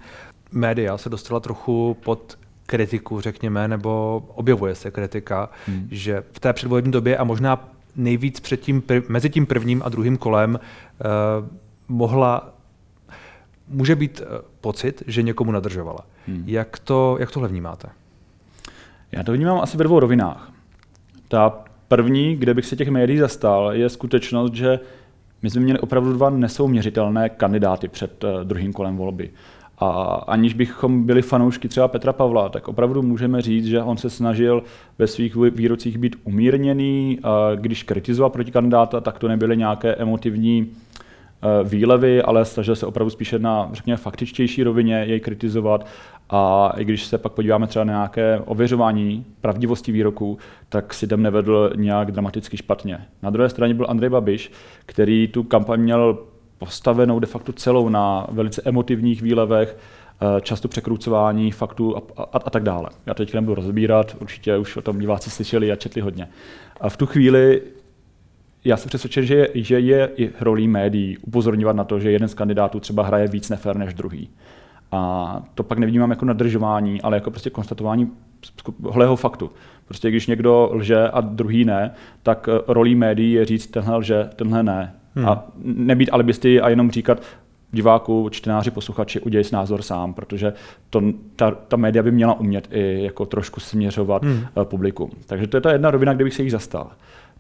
Média 0.52 0.98
se 0.98 1.10
dostala 1.10 1.40
trochu 1.40 1.98
pod 2.04 2.38
kritiku, 2.66 3.22
řekněme, 3.22 3.68
nebo 3.68 4.24
objevuje 4.36 4.76
se 4.76 4.92
kritika, 4.92 5.50
hmm. 5.68 5.88
že 5.92 6.24
v 6.32 6.40
té 6.40 6.54
předvolební 6.54 6.92
době 6.92 7.18
a 7.18 7.24
možná 7.24 7.70
nejvíc 7.96 8.40
před 8.40 8.60
tím, 8.60 8.84
mezi 9.10 9.30
tím 9.30 9.46
prvním 9.46 9.82
a 9.86 9.90
druhým 9.90 10.18
kolem 10.18 10.60
uh, 10.60 11.48
mohla 11.88 12.54
může 13.68 13.96
být 13.96 14.22
pocit, 14.62 15.04
že 15.08 15.24
někomu 15.24 15.52
nadržovala. 15.52 16.00
Hmm. 16.28 16.44
Jak, 16.48 16.80
to, 16.80 17.18
jak 17.20 17.32
tohle 17.32 17.50
vnímáte? 17.50 17.88
Já 19.12 19.24
to 19.24 19.32
vnímám 19.34 19.60
asi 19.60 19.78
ve 19.78 19.84
dvou 19.84 20.00
rovinách. 20.00 20.52
Ta 21.28 21.64
první, 21.88 22.36
kde 22.36 22.54
bych 22.54 22.66
se 22.66 22.76
těch 22.76 22.90
médií 22.90 23.18
zastal, 23.18 23.74
je 23.74 23.90
skutečnost, 23.90 24.54
že 24.54 24.80
my 25.42 25.50
jsme 25.50 25.62
měli 25.62 25.80
opravdu 25.80 26.14
dva 26.14 26.30
nesouměřitelné 26.30 27.30
kandidáty 27.30 27.88
před 27.88 28.24
uh, 28.24 28.30
druhým 28.44 28.74
kolem 28.74 28.98
volby. 28.98 29.30
A 29.78 29.90
aniž 30.28 30.54
bychom 30.54 31.06
byli 31.06 31.22
fanoušky 31.22 31.68
třeba 31.68 31.88
Petra 31.88 32.14
Pavla, 32.14 32.50
tak 32.50 32.68
opravdu 32.68 33.02
můžeme 33.02 33.42
říct, 33.42 33.66
že 33.66 33.82
on 33.82 33.98
se 33.98 34.10
snažil 34.10 34.64
ve 34.98 35.08
svých 35.08 35.36
výrocích 35.36 35.98
být 35.98 36.16
umírněný. 36.24 37.20
Když 37.56 37.84
kritizoval 37.84 38.30
proti 38.30 38.52
kandidáta, 38.52 39.02
tak 39.02 39.20
to 39.20 39.28
nebyly 39.28 39.58
nějaké 39.58 39.96
emotivní 39.96 40.68
eh, 40.72 40.91
výlevy, 41.64 42.22
ale 42.22 42.46
snažil 42.46 42.76
se 42.76 42.86
opravdu 42.86 43.10
spíše 43.10 43.40
na, 43.40 43.70
řekněme, 43.74 43.98
faktičtější 43.98 44.64
rovině 44.64 44.96
jej 45.08 45.20
kritizovat. 45.20 45.86
A 46.30 46.74
i 46.78 46.86
když 46.86 47.06
se 47.06 47.18
pak 47.18 47.32
podíváme 47.32 47.68
třeba 47.68 47.86
na 47.86 47.94
nějaké 47.94 48.42
ověřování 48.46 49.26
pravdivosti 49.42 49.92
výroků, 49.92 50.38
tak 50.70 50.94
si 50.94 51.08
tam 51.08 51.22
nevedl 51.22 51.72
nějak 51.76 52.12
dramaticky 52.12 52.58
špatně. 52.58 53.08
Na 53.22 53.30
druhé 53.30 53.50
straně 53.50 53.74
byl 53.74 53.86
Andrej 53.90 54.10
Babiš, 54.10 54.52
který 54.86 55.28
tu 55.28 55.44
kampaň 55.44 55.80
měl 55.80 56.18
postavenou 56.58 57.20
de 57.20 57.28
facto 57.28 57.54
celou 57.54 57.90
na 57.90 58.28
velice 58.32 58.62
emotivních 58.66 59.22
výlevech, 59.22 59.78
eh, 60.22 60.42
často 60.42 60.68
překrucování 60.68 61.52
faktů 61.52 61.98
a, 61.98 62.02
a, 62.18 62.24
a 62.24 62.50
tak 62.50 62.64
dále. 62.64 62.90
Já 63.06 63.14
teď 63.14 63.34
nebudu 63.34 63.56
rozbírat, 63.56 64.16
určitě 64.20 64.58
už 64.58 64.78
o 64.78 64.82
tom 64.82 65.00
diváci 65.00 65.30
slyšeli 65.30 65.72
a 65.72 65.76
četli 65.76 66.02
hodně. 66.02 66.28
A 66.82 66.90
v 66.90 66.98
tu 66.98 67.06
chvíli 67.06 67.62
já 68.66 68.78
jsem 68.78 68.90
přesvědčen, 68.90 69.26
že 69.26 69.36
je, 69.36 69.50
že 69.56 69.80
je 69.80 70.10
i 70.18 70.30
rolí 70.40 70.68
médií 70.68 71.18
upozorňovat 71.18 71.76
na 71.76 71.84
to, 71.84 72.00
že 72.00 72.12
jeden 72.12 72.28
z 72.28 72.34
kandidátů 72.34 72.80
třeba 72.80 73.04
hraje 73.04 73.28
víc 73.28 73.50
nefér 73.50 73.78
než 73.78 73.94
druhý. 73.94 74.30
A 74.92 75.44
to 75.56 75.64
pak 75.64 75.78
nevnímám 75.78 76.10
jako 76.10 76.26
nadržování, 76.26 77.02
ale 77.02 77.18
jako 77.18 77.32
prostě 77.32 77.50
konstatování 77.50 78.12
holého 78.84 79.16
faktu. 79.16 79.52
Prostě 79.86 80.10
když 80.10 80.28
někdo 80.28 80.70
lže 80.74 81.10
a 81.10 81.22
druhý 81.22 81.66
ne, 81.66 81.92
tak 82.24 82.50
eh, 82.52 82.62
rolí 82.68 82.96
médií 82.96 83.32
je 83.32 83.46
říct, 83.46 83.68
tenhle 83.68 83.96
lže, 83.96 84.30
tenhle 84.36 84.64
ne. 84.64 84.94
Hmm. 85.16 85.28
A 85.30 85.44
nebýt 85.64 86.10
alibisty 86.12 86.62
a 86.62 86.70
jenom 86.70 86.92
říkat, 86.92 87.22
diváku, 87.72 88.30
čtenáři, 88.30 88.72
posluchači, 88.72 89.20
udělej 89.20 89.44
si 89.44 89.56
názor 89.56 89.82
sám, 89.82 90.14
protože 90.14 90.54
to, 90.90 91.02
ta, 91.36 91.52
ta 91.52 91.78
média 91.78 92.04
by 92.04 92.12
měla 92.12 92.40
umět 92.40 92.68
i 92.72 93.04
jako 93.04 93.26
trošku 93.26 93.60
směřovat 93.60 94.24
hmm. 94.24 94.46
Eh, 94.62 94.66
publikum. 94.66 95.12
Takže 95.26 95.48
to 95.48 95.58
je 95.58 95.62
ta 95.62 95.72
jedna 95.72 95.92
rovina, 95.92 96.14
kde 96.14 96.24
bych 96.24 96.34
se 96.34 96.44
jich 96.44 96.52
zastal. 96.52 96.92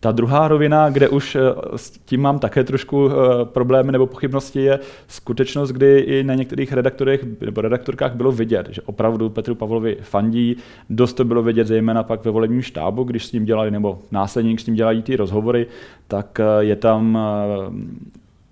Ta 0.03 0.11
druhá 0.11 0.47
rovina, 0.47 0.89
kde 0.89 1.09
už 1.09 1.35
eh, 1.35 1.39
s 1.75 1.89
tím 1.89 2.21
mám 2.21 2.39
také 2.39 2.63
trošku 2.63 3.09
eh, 3.09 3.13
problémy 3.45 3.91
nebo 3.91 4.07
pochybnosti, 4.07 4.61
je 4.61 4.79
skutečnost, 5.07 5.71
kdy 5.71 5.99
i 5.99 6.23
na 6.23 6.33
některých 6.33 6.73
redaktorech 6.73 7.25
nebo 7.41 7.61
redaktorkách 7.61 8.15
bylo 8.15 8.31
vidět, 8.31 8.67
že 8.69 8.81
opravdu 8.81 9.29
Petru 9.29 9.55
Pavlovi 9.55 9.97
fandí. 10.01 10.57
Dost 10.89 11.13
to 11.13 11.25
bylo 11.25 11.43
vidět 11.43 11.67
zejména 11.67 12.03
pak 12.03 12.25
ve 12.25 12.31
volebním 12.31 12.61
štábu, 12.61 13.03
když 13.03 13.25
s 13.25 13.31
ním 13.31 13.45
dělali, 13.45 13.71
nebo 13.71 13.99
následně, 14.11 14.51
když 14.51 14.61
s 14.61 14.65
ním 14.65 14.75
dělají 14.75 15.01
ty 15.01 15.15
rozhovory, 15.15 15.67
tak 16.07 16.39
eh, 16.39 16.43
je 16.59 16.75
tam 16.75 17.17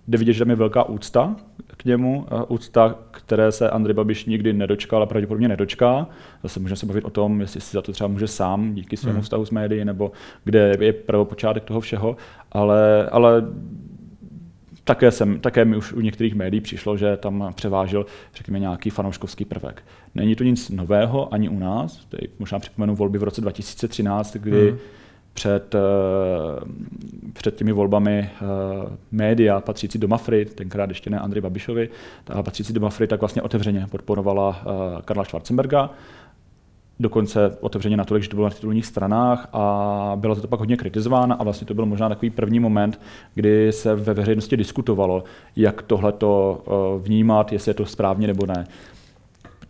jde 0.07 0.17
vidět, 0.17 0.33
že 0.33 0.39
tam 0.39 0.49
je 0.49 0.55
velká 0.55 0.83
úcta 0.83 1.35
k 1.81 1.85
němu, 1.85 2.25
úcta, 2.47 2.95
které 3.11 3.51
se 3.51 3.69
Andrej 3.69 3.93
Babiš 3.93 4.25
nikdy 4.25 4.53
nedočkal 4.53 5.03
a 5.03 5.05
pravděpodobně 5.05 5.47
nedočká. 5.47 6.07
Zase 6.43 6.59
můžeme 6.59 6.75
se 6.75 6.85
bavit 6.85 7.05
o 7.05 7.09
tom, 7.09 7.41
jestli 7.41 7.61
si 7.61 7.71
za 7.71 7.81
to 7.81 7.91
třeba 7.91 8.07
může 8.07 8.27
sám 8.27 8.73
díky 8.73 8.97
svému 8.97 9.13
hmm. 9.13 9.23
vztahu 9.23 9.45
s 9.45 9.51
médií, 9.51 9.85
nebo 9.85 10.11
kde 10.43 10.77
je 10.79 10.93
prvopočátek 10.93 11.63
toho 11.63 11.79
všeho, 11.79 12.15
ale, 12.51 13.09
ale 13.09 13.43
také, 14.83 15.11
jsem, 15.11 15.39
také 15.39 15.65
mi 15.65 15.77
už 15.77 15.93
u 15.93 16.01
některých 16.01 16.35
médií 16.35 16.61
přišlo, 16.61 16.97
že 16.97 17.17
tam 17.17 17.53
převážil, 17.55 18.05
řekněme, 18.35 18.59
nějaký 18.59 18.89
fanouškovský 18.89 19.45
prvek. 19.45 19.83
Není 20.15 20.35
to 20.35 20.43
nic 20.43 20.69
nového 20.69 21.33
ani 21.33 21.49
u 21.49 21.59
nás. 21.59 22.05
Tady 22.05 22.27
možná 22.39 22.59
připomenu 22.59 22.95
volby 22.95 23.17
v 23.17 23.23
roce 23.23 23.41
2013, 23.41 24.35
kdy 24.35 24.69
hmm 24.69 24.79
před, 25.39 25.75
eh, 25.75 25.79
před 27.33 27.55
těmi 27.55 27.71
volbami 27.71 28.19
eh, 28.19 28.45
média 29.11 29.61
patřící 29.61 29.99
do 29.99 30.07
Mafry, 30.07 30.45
tenkrát 30.45 30.89
ještě 30.89 31.09
ne 31.09 31.19
Andrej 31.19 31.41
Babišovi, 31.41 31.89
ta 32.23 32.43
patřící 32.43 32.73
do 32.73 32.81
Mafry 32.81 33.07
tak 33.07 33.19
vlastně 33.19 33.41
otevřeně 33.41 33.87
podporovala 33.91 34.61
eh, 34.61 35.01
Karla 35.05 35.23
Schwarzenberga, 35.23 35.89
dokonce 36.99 37.57
otevřeně 37.61 37.97
natolik, 37.97 38.23
že 38.23 38.29
to 38.29 38.35
bylo 38.35 38.47
na 38.47 38.55
titulních 38.55 38.85
stranách 38.85 39.47
a 39.53 40.13
bylo 40.15 40.35
to 40.35 40.47
pak 40.47 40.59
hodně 40.59 40.77
kritizováno 40.77 41.41
a 41.41 41.43
vlastně 41.43 41.67
to 41.67 41.73
byl 41.73 41.85
možná 41.85 42.09
takový 42.09 42.29
první 42.29 42.59
moment, 42.59 43.01
kdy 43.35 43.71
se 43.71 43.95
ve 43.95 44.13
veřejnosti 44.13 44.57
diskutovalo, 44.57 45.23
jak 45.55 45.81
tohle 45.81 46.11
to 46.11 46.63
vnímat, 47.03 47.51
jestli 47.51 47.69
je 47.69 47.73
to 47.73 47.85
správně 47.85 48.27
nebo 48.27 48.45
ne. 48.45 48.67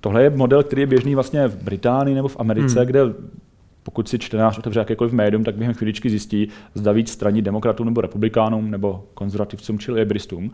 Tohle 0.01 0.23
je 0.23 0.29
model, 0.29 0.63
který 0.63 0.81
je 0.81 0.87
běžný 0.87 1.15
vlastně 1.15 1.47
v 1.47 1.63
Británii 1.63 2.15
nebo 2.15 2.27
v 2.27 2.39
Americe, 2.39 2.79
hmm. 2.79 2.87
kde 2.87 3.01
pokud 3.83 4.09
si 4.09 4.19
čtenář 4.19 4.57
otevře 4.57 4.79
jakékoliv 4.79 5.13
médium, 5.13 5.43
tak 5.43 5.55
během 5.55 5.75
chvíličky 5.75 6.09
zjistí, 6.09 6.47
zda 6.73 6.91
víc 6.91 7.11
straní 7.11 7.41
demokratům 7.41 7.85
nebo 7.85 8.01
republikánům 8.01 8.71
nebo 8.71 9.05
konzervativcům 9.13 9.79
či 9.79 9.91
liberistům. 9.91 10.51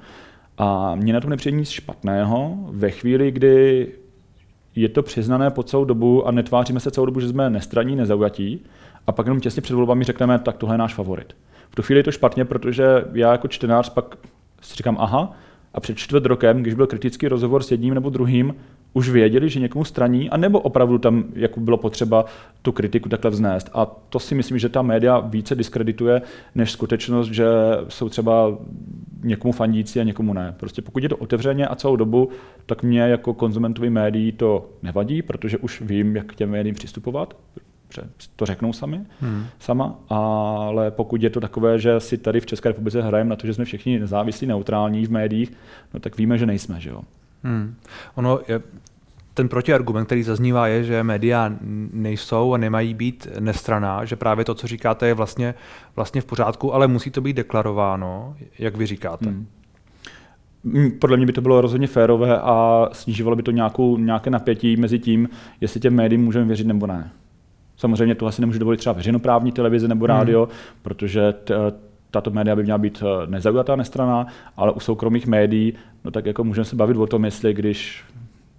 A 0.58 0.96
mně 0.96 1.14
na 1.14 1.22
tom 1.22 1.30
nepřijde 1.30 1.58
nic 1.58 1.70
špatného 1.70 2.58
ve 2.72 2.92
chvíli, 2.92 3.32
kdy 3.32 3.88
je 4.76 4.90
to 4.90 5.04
přiznané 5.04 5.50
po 5.50 5.64
celou 5.64 5.86
dobu 5.86 6.28
a 6.28 6.32
netváříme 6.32 6.80
se 6.80 6.92
celou 6.92 7.06
dobu, 7.06 7.20
že 7.20 7.28
jsme 7.28 7.50
nestraní, 7.50 7.96
nezaujatí 7.96 8.64
a 9.08 9.12
pak 9.12 9.26
jenom 9.26 9.40
těsně 9.40 9.62
před 9.62 9.74
volbami 9.74 10.04
řekneme, 10.04 10.40
tak 10.40 10.58
tohle 10.58 10.74
je 10.74 10.78
náš 10.78 10.94
favorit. 10.94 11.36
V 11.70 11.76
tu 11.76 11.82
chvíli 11.82 12.00
je 12.00 12.04
to 12.04 12.12
špatně, 12.12 12.46
protože 12.46 12.86
já 13.14 13.32
jako 13.32 13.48
čtenář 13.48 13.90
pak 13.90 14.16
si 14.62 14.76
říkám, 14.76 14.98
aha, 15.00 15.34
a 15.74 15.80
před 15.80 15.98
čtvrt 15.98 16.26
rokem, 16.26 16.62
když 16.62 16.74
byl 16.74 16.88
kritický 16.88 17.28
rozhovor 17.28 17.64
s 17.64 17.72
jedním 17.72 17.94
nebo 17.94 18.10
druhým, 18.10 18.56
už 18.96 19.10
věděli, 19.10 19.50
že 19.50 19.60
někomu 19.60 19.86
straní, 19.86 20.30
anebo 20.30 20.60
opravdu 20.60 20.98
tam 20.98 21.24
jako 21.36 21.60
bylo 21.60 21.78
potřeba 21.78 22.26
tu 22.62 22.72
kritiku 22.72 23.10
takhle 23.10 23.32
vznést. 23.32 23.70
A 23.74 23.86
to 23.86 24.20
si 24.20 24.36
myslím, 24.36 24.58
že 24.58 24.70
ta 24.70 24.82
média 24.82 25.20
více 25.20 25.56
diskredituje, 25.56 26.22
než 26.56 26.72
skutečnost, 26.72 27.28
že 27.28 27.46
jsou 27.88 28.10
třeba 28.10 28.58
někomu 29.24 29.52
fandící 29.52 30.00
a 30.00 30.04
někomu 30.04 30.34
ne. 30.34 30.56
Prostě 30.60 30.82
pokud 30.82 31.04
je 31.04 31.10
to 31.10 31.18
otevřeně 31.18 31.68
a 31.68 31.76
celou 31.76 31.96
dobu, 31.96 32.30
tak 32.66 32.84
mě 32.84 33.02
jako 33.02 33.34
konzumentovi 33.34 33.90
médií 33.90 34.32
to 34.32 34.70
nevadí, 34.84 35.22
protože 35.22 35.58
už 35.58 35.82
vím, 35.82 36.16
jak 36.16 36.26
k 36.26 36.36
těm 36.36 36.50
médiím 36.50 36.76
přistupovat, 36.76 37.38
to 38.36 38.46
řeknou 38.46 38.74
sami, 38.74 39.02
hmm. 39.20 39.46
sama, 39.60 40.00
ale 40.10 40.92
pokud 40.92 41.24
je 41.24 41.30
to 41.30 41.40
takové, 41.40 41.80
že 41.80 42.00
si 42.00 42.18
tady 42.18 42.40
v 42.40 42.46
České 42.46 42.70
republice 42.70 43.02
hrajeme 43.02 43.30
na 43.30 43.36
to, 43.36 43.48
že 43.48 43.54
jsme 43.54 43.66
všichni 43.66 44.00
nezávislí, 44.00 44.48
neutrální 44.48 45.06
v 45.06 45.12
médiích, 45.12 45.52
no 45.94 46.00
tak 46.00 46.18
víme, 46.18 46.38
že 46.38 46.46
nejsme, 46.46 46.80
že 46.80 46.90
jo. 46.90 47.02
Hmm. 47.46 47.76
Ono 48.16 48.40
je, 48.48 48.62
ten 49.34 49.50
protiargument, 49.50 50.06
který 50.06 50.24
zaznívá, 50.24 50.68
je, 50.68 50.84
že 50.84 51.04
média 51.04 51.52
nejsou 51.94 52.54
a 52.54 52.58
nemají 52.58 52.94
být 52.94 53.28
nestraná, 53.40 54.06
že 54.06 54.16
právě 54.16 54.46
to, 54.46 54.56
co 54.56 54.68
říkáte, 54.68 55.08
je 55.08 55.14
vlastně, 55.14 55.54
vlastně 55.96 56.22
v 56.22 56.26
pořádku, 56.26 56.74
ale 56.74 56.88
musí 56.88 57.12
to 57.12 57.22
být 57.22 57.36
deklarováno, 57.36 58.36
jak 58.60 58.78
vy 58.78 58.86
říkáte. 58.86 59.26
Hmm. 59.26 59.48
hmm 60.64 60.92
podle 60.92 61.18
mě 61.18 61.26
by 61.26 61.34
to 61.34 61.42
bylo 61.42 61.62
rozhodně 61.62 61.88
férové 61.88 62.40
a 62.40 62.88
snižovalo 62.92 63.36
by 63.36 63.44
to 63.44 63.52
nějakou, 63.52 63.98
nějaké 63.98 64.30
napětí 64.30 64.78
mezi 64.78 65.00
tím, 65.00 65.30
jestli 65.62 65.80
těm 65.80 65.96
médiím 65.96 66.24
můžeme 66.24 66.46
věřit 66.46 66.68
nebo 66.68 66.88
ne. 66.88 67.12
Samozřejmě 67.78 68.16
to 68.16 68.26
asi 68.26 68.42
nemůže 68.42 68.60
dovolit 68.60 68.78
třeba 68.78 68.94
veřejnoprávní 68.94 69.52
televize 69.52 69.88
nebo 69.88 70.06
rádio, 70.06 70.46
hmm. 70.46 70.56
protože 70.82 71.34
t, 71.34 71.56
tato 72.16 72.32
média 72.32 72.56
by 72.56 72.64
měla 72.64 72.78
být 72.78 73.04
eh, 73.04 73.28
nezaujatá, 73.28 73.76
nestraná, 73.76 74.28
ale 74.58 74.72
u 74.72 74.80
soukromých 74.80 75.28
médií, 75.28 75.74
no 76.04 76.12
tak 76.12 76.26
jako 76.26 76.44
můžeme 76.44 76.66
se 76.66 76.76
bavit 76.76 76.98
o 76.98 77.08
tom, 77.08 77.26
jestli 77.26 77.54
když 77.54 78.04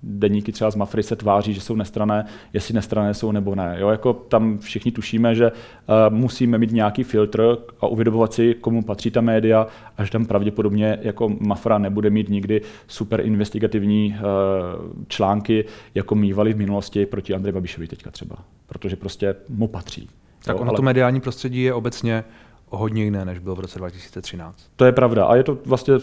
deníky 0.03 0.53
třeba 0.53 0.71
z 0.71 0.77
Mafry 0.77 1.03
se 1.03 1.17
tváří, 1.17 1.55
že 1.55 1.61
jsou 1.61 1.77
nestrané, 1.77 2.25
jestli 2.53 2.75
nestrané 2.75 3.15
jsou 3.15 3.33
nebo 3.33 3.55
ne. 3.55 3.77
Jo, 3.79 3.89
jako 3.89 4.13
tam 4.13 4.59
všichni 4.59 4.93
tušíme, 4.93 5.35
že 5.35 5.53
uh, 5.53 6.15
musíme 6.15 6.59
mít 6.59 6.73
nějaký 6.73 7.03
filtr 7.03 7.59
a 7.81 7.87
uvědomovat 7.87 8.33
si, 8.33 8.55
komu 8.55 8.83
patří 8.83 9.11
ta 9.11 9.21
média 9.21 9.67
a 9.99 10.05
že 10.05 10.11
tam 10.11 10.27
pravděpodobně 10.27 10.99
jako 11.03 11.29
Mafra 11.41 11.79
nebude 11.79 12.11
mít 12.11 12.29
nikdy 12.29 12.61
super 12.87 13.21
investigativní 13.21 14.17
uh, 14.19 14.93
články, 15.09 15.65
jako 15.95 16.15
mývali 16.15 16.53
v 16.53 16.59
minulosti 16.59 17.07
proti 17.07 17.35
Andrej 17.35 17.53
Babišovi 17.53 17.87
teďka 17.87 18.11
třeba. 18.11 18.37
Protože 18.67 18.97
prostě 18.97 19.35
mu 19.49 19.69
patří. 19.69 20.09
Tak 20.45 20.57
jo, 20.57 20.61
ono 20.61 20.71
ale... 20.71 20.77
to 20.77 20.83
mediální 20.83 21.21
prostředí 21.21 21.63
je 21.63 21.75
obecně 21.75 22.25
hodně 22.71 23.05
jiné, 23.05 23.25
než 23.25 23.39
bylo 23.39 23.55
v 23.55 23.61
roce 23.61 23.79
2013. 23.79 24.67
To 24.77 24.85
je 24.85 24.93
pravda. 24.93 25.25
A 25.25 25.37
je 25.37 25.43
to 25.43 25.59
vlastně, 25.67 25.95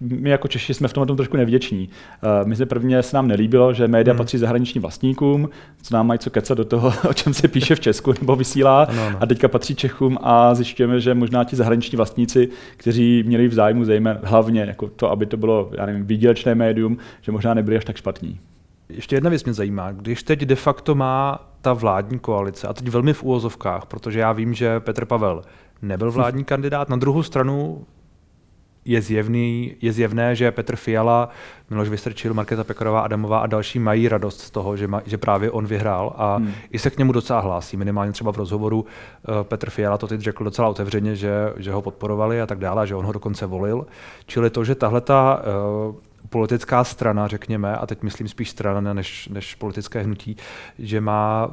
my 0.00 0.30
jako 0.30 0.48
Češi 0.48 0.74
jsme 0.74 0.88
v 0.88 0.92
tomhle 0.92 1.06
tom 1.06 1.16
trošku 1.16 1.36
nevděční. 1.36 1.88
Eh, 2.22 2.44
my 2.44 2.56
se 2.56 2.66
prvně 2.66 3.02
se 3.02 3.16
nám 3.16 3.28
nelíbilo, 3.28 3.72
že 3.72 3.88
média 3.88 4.12
hmm. 4.12 4.18
patří 4.18 4.38
zahraničním 4.38 4.82
vlastníkům, 4.82 5.48
co 5.82 5.94
nám 5.94 6.06
mají 6.06 6.18
co 6.18 6.30
kecat 6.30 6.58
do 6.58 6.64
toho, 6.64 6.92
o 7.08 7.12
čem 7.12 7.34
se 7.34 7.48
píše 7.48 7.74
v 7.74 7.80
Česku 7.80 8.12
nebo 8.20 8.36
vysílá. 8.36 8.86
No, 8.96 9.10
no. 9.10 9.18
A 9.22 9.26
teďka 9.26 9.48
patří 9.48 9.74
Čechům 9.74 10.18
a 10.22 10.54
zjišťujeme, 10.54 11.00
že 11.00 11.14
možná 11.14 11.44
ti 11.44 11.56
zahraniční 11.56 11.96
vlastníci, 11.96 12.48
kteří 12.76 13.22
měli 13.26 13.48
v 13.48 13.54
zájmu 13.54 13.84
zejména 13.84 14.20
hlavně 14.22 14.60
jako 14.60 14.88
to, 14.88 15.10
aby 15.10 15.26
to 15.26 15.36
bylo, 15.36 15.70
já 15.72 15.86
nevím, 15.86 16.06
výdělečné 16.06 16.54
médium, 16.54 16.98
že 17.20 17.32
možná 17.32 17.54
nebyli 17.54 17.76
až 17.76 17.84
tak 17.84 17.96
špatní. 17.96 18.40
Ještě 18.88 19.16
jedna 19.16 19.30
věc 19.30 19.44
mě 19.44 19.54
zajímá. 19.54 19.92
Když 19.92 20.22
teď 20.22 20.40
de 20.40 20.54
facto 20.54 20.94
má 20.94 21.46
ta 21.60 21.72
vládní 21.72 22.18
koalice, 22.18 22.68
a 22.68 22.72
teď 22.72 22.88
velmi 22.88 23.12
v 23.12 23.22
úvozovkách, 23.22 23.86
protože 23.86 24.20
já 24.20 24.32
vím, 24.32 24.54
že 24.54 24.80
Petr 24.80 25.04
Pavel 25.04 25.42
nebyl 25.82 26.12
vládní 26.12 26.44
kandidát. 26.44 26.88
Na 26.88 26.96
druhou 26.96 27.22
stranu 27.22 27.84
je, 28.84 29.02
zjevný, 29.02 29.76
je 29.82 29.92
zjevné, 29.92 30.36
že 30.36 30.50
Petr 30.50 30.76
Fiala, 30.76 31.28
Miloš 31.70 31.88
Vystrčil, 31.88 32.34
Markéta 32.34 32.64
Pekarová, 32.64 33.00
Adamová 33.00 33.38
a 33.38 33.46
další 33.46 33.78
mají 33.78 34.08
radost 34.08 34.40
z 34.40 34.50
toho, 34.50 34.76
že, 34.76 34.88
ma, 34.88 35.02
že 35.06 35.18
právě 35.18 35.50
on 35.50 35.66
vyhrál 35.66 36.14
a 36.16 36.36
hmm. 36.36 36.52
i 36.70 36.78
se 36.78 36.90
k 36.90 36.98
němu 36.98 37.12
docela 37.12 37.40
hlásí. 37.40 37.76
Minimálně 37.76 38.12
třeba 38.12 38.32
v 38.32 38.36
rozhovoru 38.36 38.80
uh, 38.80 39.42
Petr 39.42 39.70
Fiala 39.70 39.98
to 39.98 40.06
teď 40.06 40.20
řekl 40.20 40.44
docela 40.44 40.68
otevřeně, 40.68 41.16
že, 41.16 41.52
že 41.56 41.72
ho 41.72 41.82
podporovali 41.82 42.40
a 42.40 42.46
tak 42.46 42.58
dále, 42.58 42.86
že 42.86 42.94
on 42.94 43.04
ho 43.04 43.12
dokonce 43.12 43.46
volil. 43.46 43.86
Čili 44.26 44.50
to, 44.50 44.64
že 44.64 44.74
tahle 44.74 45.00
ta 45.00 45.42
uh, 45.88 45.94
politická 46.28 46.84
strana, 46.84 47.28
řekněme, 47.28 47.76
a 47.76 47.86
teď 47.86 48.02
myslím 48.02 48.28
spíš 48.28 48.50
strana 48.50 48.94
než, 48.94 49.28
než 49.28 49.54
politické 49.54 50.02
hnutí, 50.02 50.36
že 50.78 51.00
má 51.00 51.46
uh, 51.46 51.52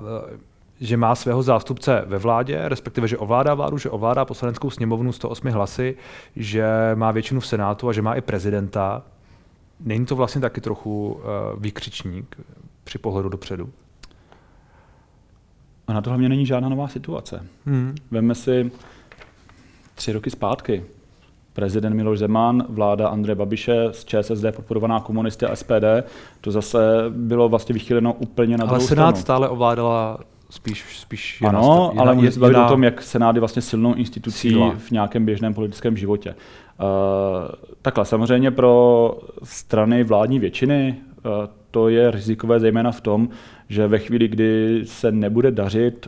že 0.84 0.98
má 0.98 1.16
svého 1.16 1.44
zástupce 1.44 2.04
ve 2.06 2.18
vládě, 2.18 2.62
respektive, 2.64 3.08
že 3.08 3.18
ovládá 3.18 3.54
vládu, 3.54 3.78
že 3.78 3.90
ovládá 3.90 4.26
poslaneckou 4.26 4.70
sněmovnu 4.70 5.12
108 5.12 5.48
hlasy, 5.48 5.96
že 6.36 6.66
má 6.96 7.12
většinu 7.12 7.40
v 7.40 7.48
Senátu 7.48 7.90
a 7.90 7.94
že 7.94 8.02
má 8.02 8.16
i 8.16 8.22
prezidenta. 8.22 9.02
Není 9.80 10.06
to 10.06 10.16
vlastně 10.16 10.42
taky 10.42 10.62
trochu 10.62 11.12
uh, 11.12 11.22
výkřičník 11.60 12.38
při 12.84 12.98
pohledu 12.98 13.30
dopředu? 13.30 13.70
A 15.88 15.94
na 15.94 16.02
to 16.02 16.10
hlavně 16.10 16.30
není 16.30 16.46
žádná 16.46 16.70
nová 16.70 16.88
situace. 16.88 17.46
Hmm. 17.66 17.96
Veme 18.12 18.36
si 18.36 18.72
tři 19.96 20.14
roky 20.14 20.30
zpátky. 20.30 20.84
Prezident 21.54 21.94
Miloš 21.94 22.20
Zeman, 22.20 22.66
vláda 22.70 23.08
Andreje 23.08 23.36
Babiše 23.36 23.88
z 23.92 24.06
ČSSD 24.06 24.46
podporovaná 24.56 25.00
komunisty 25.00 25.46
a 25.46 25.56
SPD, 25.56 25.86
to 26.42 26.52
zase 26.52 27.04
bylo 27.10 27.50
vlastně 27.50 27.74
vychýleno 27.74 28.14
úplně 28.14 28.58
na 28.58 28.64
Ale 28.64 28.70
druhou 28.70 28.88
Senát 28.88 29.10
stranu. 29.10 29.22
stále 29.22 29.50
ovládala 29.50 30.20
spíš, 30.54 31.00
spíš 31.00 31.42
ano, 31.48 31.90
jiná, 31.92 32.02
ale 32.02 32.32
se 32.32 32.40
bavit 32.40 32.58
o 32.58 32.68
tom, 32.68 32.84
jak 32.84 33.02
Senát 33.02 33.36
je 33.36 33.40
vlastně 33.40 33.62
silnou 33.62 33.94
institucí 33.94 34.50
síla. 34.50 34.76
v 34.78 34.92
nějakém 34.92 35.26
běžném 35.26 35.54
politickém 35.54 35.98
životě. 35.98 36.30
Uh, 36.30 36.86
takhle, 37.82 38.06
samozřejmě 38.06 38.52
pro 38.52 39.18
strany 39.44 40.04
vládní 40.04 40.40
většiny 40.40 40.96
uh, 41.26 41.32
to 41.72 41.90
je 41.90 42.12
rizikové 42.12 42.60
zejména 42.60 42.92
v 42.92 43.02
tom, 43.02 43.30
že 43.70 43.88
ve 43.88 44.00
chvíli, 44.00 44.28
kdy 44.28 44.82
se 44.86 45.12
nebude 45.12 45.52
dařit 45.52 46.08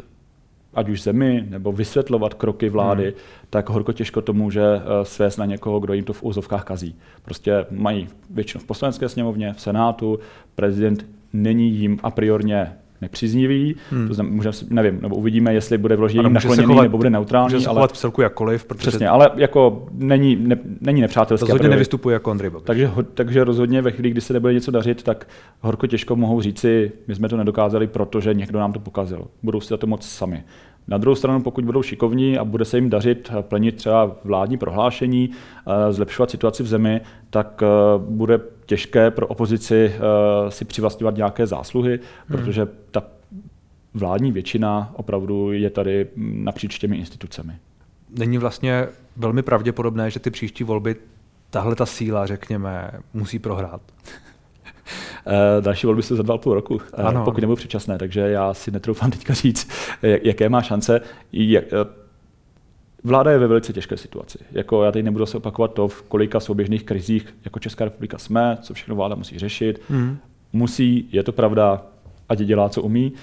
ať 0.75 0.89
už 0.89 1.01
zemi, 1.01 1.45
nebo 1.49 1.71
vysvětlovat 1.71 2.33
kroky 2.33 2.69
vlády, 2.69 3.03
hmm. 3.03 3.13
tak 3.49 3.69
horko 3.69 3.93
těžko 3.93 4.21
to 4.21 4.33
může 4.33 4.61
eh, 4.61 4.81
svést 5.05 5.39
na 5.39 5.45
někoho, 5.45 5.79
kdo 5.79 5.93
jim 5.93 6.03
to 6.03 6.13
v 6.13 6.23
úzovkách 6.23 6.63
kazí. 6.63 6.95
Prostě 7.25 7.65
mají 7.71 8.07
většinu 8.29 8.61
v 8.61 8.67
poslanecké 8.67 9.09
sněmovně, 9.09 9.53
v 9.53 9.61
senátu, 9.61 10.19
prezident 10.55 11.05
není 11.33 11.71
jim 11.71 11.99
a 12.03 12.11
priorně 12.11 12.73
nepříznivý, 13.01 13.75
hmm. 13.91 14.07
to 14.07 14.13
znamená, 14.13 14.35
můžeme, 14.35 14.55
nevím, 14.69 15.01
nebo 15.01 15.15
uvidíme, 15.15 15.53
jestli 15.53 15.77
bude 15.77 15.95
vložení 15.95 16.29
nakloněný 16.29 16.67
chovat, 16.67 16.83
nebo 16.83 16.97
bude 16.97 17.09
neutrální. 17.09 17.53
Může 17.53 17.63
se 17.63 17.69
ale, 17.69 17.87
v 17.87 17.91
celku 17.91 18.21
jakkoliv. 18.21 18.65
Protože 18.65 18.89
přesně, 18.89 19.09
ale 19.09 19.31
jako 19.35 19.85
není, 19.91 20.35
ne, 20.35 20.57
není 20.81 21.01
nepřátelský. 21.01 21.47
Rozhodně 21.47 21.69
nevystupuje 21.69 22.13
jako 22.13 22.31
Andrej 22.31 22.49
Babiš. 22.49 22.65
Takže, 22.65 22.91
takže 23.13 23.43
rozhodně 23.43 23.81
ve 23.81 23.91
chvíli, 23.91 24.09
kdy 24.09 24.21
se 24.21 24.33
nebude 24.33 24.53
něco 24.53 24.71
dařit, 24.71 25.03
tak 25.03 25.27
horko 25.61 25.87
těžko 25.87 26.15
mohou 26.15 26.41
říci, 26.41 26.91
my 27.07 27.15
jsme 27.15 27.29
to 27.29 27.37
nedokázali, 27.37 27.87
protože 27.87 28.33
někdo 28.33 28.59
nám 28.59 28.73
to 28.73 28.79
pokazil. 28.79 29.27
Budou 29.43 29.61
si 29.61 29.67
za 29.67 29.77
to 29.77 29.87
moc 29.87 30.07
sami. 30.07 30.43
Na 30.87 30.97
druhou 30.97 31.15
stranu, 31.15 31.41
pokud 31.41 31.65
budou 31.65 31.83
šikovní 31.83 32.37
a 32.37 32.43
bude 32.45 32.65
se 32.65 32.77
jim 32.77 32.89
dařit 32.89 33.31
plnit 33.41 33.75
třeba 33.75 34.15
vládní 34.23 34.57
prohlášení, 34.57 35.29
eh, 35.31 35.93
zlepšovat 35.93 36.31
situaci 36.31 36.63
v 36.63 36.67
zemi, 36.67 37.01
tak 37.29 37.63
eh, 37.63 37.67
bude 37.97 38.39
těžké 38.65 39.11
pro 39.11 39.27
opozici 39.27 39.93
eh, 39.95 40.51
si 40.51 40.65
přivlastňovat 40.65 41.15
nějaké 41.15 41.47
zásluhy, 41.47 41.91
hmm. 41.91 41.99
protože 42.27 42.67
ta 42.91 43.03
vládní 43.93 44.31
většina 44.31 44.91
opravdu 44.93 45.51
je 45.51 45.69
tady 45.69 46.07
napříč 46.17 46.79
těmi 46.79 46.97
institucemi. 46.97 47.53
Není 48.17 48.37
vlastně 48.37 48.87
velmi 49.17 49.41
pravděpodobné, 49.41 50.11
že 50.11 50.19
ty 50.19 50.31
příští 50.31 50.63
volby 50.63 50.95
tahle 51.49 51.75
ta 51.75 51.85
síla, 51.85 52.25
řekněme, 52.25 52.91
musí 53.13 53.39
prohrát. 53.39 53.81
Eh, 55.27 55.61
další 55.61 55.87
volby 55.87 56.03
se 56.03 56.15
za 56.15 56.23
dva 56.23 56.37
půl 56.37 56.53
roku, 56.53 56.81
eh, 56.97 57.01
ano. 57.01 57.23
pokud 57.25 57.41
nebudou 57.41 57.55
předčasné, 57.55 57.97
takže 57.97 58.19
já 58.19 58.53
si 58.53 58.71
netroufám 58.71 59.11
teďka 59.11 59.33
říct, 59.33 59.69
jaké 60.01 60.49
má 60.49 60.61
šance. 60.61 61.01
Jak, 61.33 61.63
eh, 61.73 62.05
Vláda 63.05 63.31
je 63.31 63.37
ve 63.37 63.47
velice 63.47 63.73
těžké 63.73 63.97
situaci. 63.97 64.37
Jako 64.51 64.83
já 64.83 64.91
teď 64.91 65.05
nebudu 65.05 65.25
se 65.25 65.37
opakovat 65.37 65.73
to, 65.73 65.87
v 65.87 66.01
kolika 66.01 66.39
souběžných 66.39 66.83
krizích 66.83 67.35
jako 67.45 67.59
Česká 67.59 67.85
republika 67.85 68.17
jsme, 68.17 68.57
co 68.61 68.73
všechno 68.73 68.95
vláda 68.95 69.15
musí 69.15 69.39
řešit. 69.39 69.81
Mm. 69.89 70.17
Musí, 70.53 71.09
je 71.11 71.23
to 71.23 71.31
pravda, 71.31 71.81
ať 72.29 72.39
dělá, 72.39 72.69
co 72.69 72.81
umí. 72.81 73.13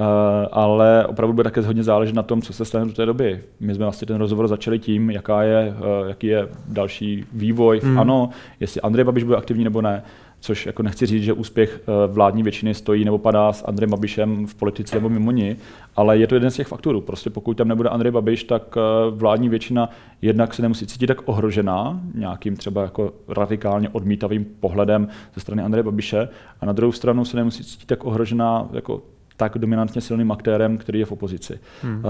Uh, 0.00 0.06
ale 0.52 1.06
opravdu 1.06 1.32
bude 1.32 1.44
také 1.44 1.60
hodně 1.60 1.82
záležet 1.82 2.14
na 2.14 2.22
tom, 2.22 2.42
co 2.42 2.52
se 2.52 2.64
stane 2.64 2.86
do 2.86 2.92
té 2.92 3.06
doby. 3.06 3.40
My 3.60 3.74
jsme 3.74 3.84
vlastně 3.84 4.06
ten 4.06 4.16
rozhovor 4.16 4.48
začali 4.48 4.78
tím, 4.78 5.10
jaká 5.10 5.42
je, 5.42 5.74
uh, 5.78 6.08
jaký 6.08 6.26
je 6.26 6.48
další 6.68 7.24
vývoj 7.32 7.80
mm. 7.84 7.98
ANO, 7.98 8.30
jestli 8.60 8.80
Andrej 8.80 9.04
Babiš 9.04 9.24
bude 9.24 9.36
aktivní 9.36 9.64
nebo 9.64 9.82
ne 9.82 10.02
což 10.42 10.66
jako 10.66 10.82
nechci 10.82 11.06
říct, 11.06 11.22
že 11.22 11.32
úspěch 11.32 11.80
eh, 11.82 12.12
vládní 12.12 12.42
většiny 12.42 12.74
stojí 12.74 13.04
nebo 13.04 13.18
padá 13.18 13.52
s 13.52 13.64
Andrejem 13.64 13.90
Babišem 13.90 14.46
v 14.46 14.54
politice 14.54 14.96
nebo 14.96 15.08
mimo 15.08 15.30
ní, 15.30 15.56
ale 15.96 16.18
je 16.18 16.26
to 16.26 16.34
jeden 16.34 16.50
z 16.50 16.54
těch 16.54 16.66
faktorů. 16.66 17.00
Prostě 17.00 17.30
pokud 17.30 17.56
tam 17.56 17.68
nebude 17.68 17.88
Andrej 17.88 18.12
Babiš, 18.12 18.44
tak 18.44 18.76
eh, 18.76 18.80
vládní 19.10 19.48
většina 19.48 19.90
jednak 20.22 20.54
se 20.54 20.62
nemusí 20.62 20.86
cítit 20.86 21.06
tak 21.06 21.28
ohrožená 21.28 22.00
nějakým 22.14 22.56
třeba 22.56 22.82
jako 22.82 23.12
radikálně 23.28 23.88
odmítavým 23.88 24.46
pohledem 24.60 25.08
ze 25.34 25.40
strany 25.40 25.62
Andreje 25.62 25.82
Babiše 25.82 26.28
a 26.60 26.66
na 26.66 26.72
druhou 26.72 26.92
stranu 26.92 27.24
se 27.24 27.36
nemusí 27.36 27.64
cítit 27.64 27.86
tak 27.86 28.04
ohrožená 28.04 28.68
jako 28.72 29.02
tak 29.36 29.58
dominantně 29.58 30.00
silným 30.00 30.32
aktérem, 30.32 30.78
který 30.78 30.98
je 30.98 31.04
v 31.04 31.12
opozici. 31.12 31.60
Hmm. 31.82 31.96
Uh, 31.96 32.02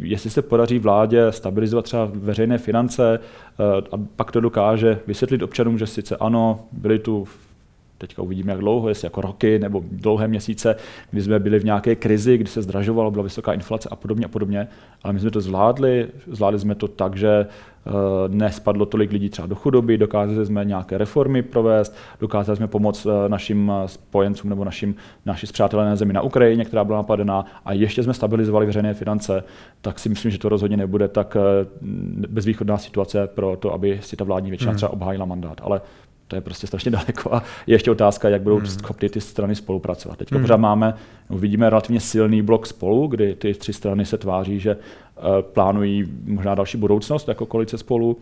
jestli 0.00 0.30
se 0.30 0.42
podaří 0.42 0.78
vládě 0.78 1.32
stabilizovat 1.32 1.84
třeba 1.84 2.10
veřejné 2.14 2.58
finance 2.58 3.18
uh, 3.18 3.66
a 3.92 4.06
pak 4.16 4.32
to 4.32 4.40
dokáže 4.40 5.00
vysvětlit 5.06 5.42
občanům, 5.42 5.78
že 5.78 5.86
sice 5.86 6.16
ano, 6.16 6.60
byly 6.72 6.98
tu 6.98 7.26
teďka 7.98 8.22
uvidíme, 8.22 8.52
jak 8.52 8.60
dlouho, 8.60 8.88
jestli 8.88 9.06
jako 9.06 9.20
roky 9.20 9.58
nebo 9.58 9.84
dlouhé 9.92 10.28
měsíce, 10.28 10.76
kdy 11.10 11.22
jsme 11.22 11.38
byli 11.38 11.58
v 11.58 11.64
nějaké 11.64 11.96
krizi, 11.96 12.38
kdy 12.38 12.50
se 12.50 12.62
zdražovalo, 12.62 13.10
byla 13.10 13.22
vysoká 13.22 13.52
inflace 13.52 13.88
a 13.88 13.96
podobně 13.96 14.24
a 14.24 14.28
podobně. 14.28 14.68
Ale 15.02 15.12
my 15.12 15.20
jsme 15.20 15.30
to 15.30 15.40
zvládli, 15.40 16.08
zvládli 16.26 16.60
jsme 16.60 16.74
to 16.74 16.88
tak, 16.88 17.16
že 17.16 17.46
uh, 17.86 17.92
nespadlo 18.28 18.86
tolik 18.86 19.12
lidí 19.12 19.28
třeba 19.28 19.46
do 19.46 19.54
chudoby, 19.54 19.98
dokázali 19.98 20.46
jsme 20.46 20.64
nějaké 20.64 20.98
reformy 20.98 21.42
provést, 21.42 21.96
dokázali 22.20 22.56
jsme 22.56 22.66
pomoct 22.66 23.06
uh, 23.06 23.12
našim 23.28 23.72
eh, 23.74 23.88
spojencům 23.88 24.50
nebo 24.50 24.64
našim, 24.64 24.94
naši 25.26 25.46
zpřátelené 25.46 25.96
zemi 25.96 26.12
na 26.12 26.22
Ukrajině, 26.22 26.64
která 26.64 26.84
byla 26.84 26.98
napadená 26.98 27.44
a 27.64 27.72
ještě 27.72 28.02
jsme 28.02 28.14
stabilizovali 28.14 28.66
veřejné 28.66 28.94
finance, 28.94 29.44
tak 29.80 29.98
si 29.98 30.08
myslím, 30.08 30.30
že 30.30 30.38
to 30.38 30.48
rozhodně 30.48 30.76
nebude 30.76 31.08
tak 31.08 31.36
bezvýchodná 32.28 32.78
situace 32.78 33.26
pro 33.26 33.56
to, 33.56 33.72
aby 33.72 33.98
si 34.02 34.16
ta 34.16 34.24
vládní 34.24 34.50
většina 34.50 34.70
hmm. 34.70 34.76
třeba 34.76 34.92
obhájila 34.92 35.24
mandát. 35.24 35.60
Ale 35.64 35.80
to 36.28 36.36
je 36.36 36.40
prostě 36.40 36.66
strašně 36.66 36.90
daleko 36.90 37.34
a 37.34 37.42
je 37.66 37.74
ještě 37.74 37.90
otázka, 37.90 38.28
jak 38.28 38.42
budou 38.42 38.56
hmm. 38.56 38.66
schopny 38.66 39.08
ty 39.08 39.20
strany 39.20 39.54
spolupracovat. 39.54 40.18
Teď 40.18 40.32
hmm. 40.32 40.40
pořád 40.40 40.56
máme, 40.56 40.94
no, 41.30 41.38
vidíme 41.38 41.70
relativně 41.70 42.00
silný 42.00 42.42
blok 42.42 42.66
spolu, 42.66 43.06
kdy 43.06 43.34
ty 43.34 43.54
tři 43.54 43.72
strany 43.72 44.04
se 44.04 44.18
tváří, 44.18 44.60
že 44.60 44.76
uh, 44.76 45.22
plánují 45.42 46.04
možná 46.24 46.54
další 46.54 46.78
budoucnost 46.78 47.28
jako 47.28 47.46
koalice 47.46 47.78
spolu. 47.78 48.16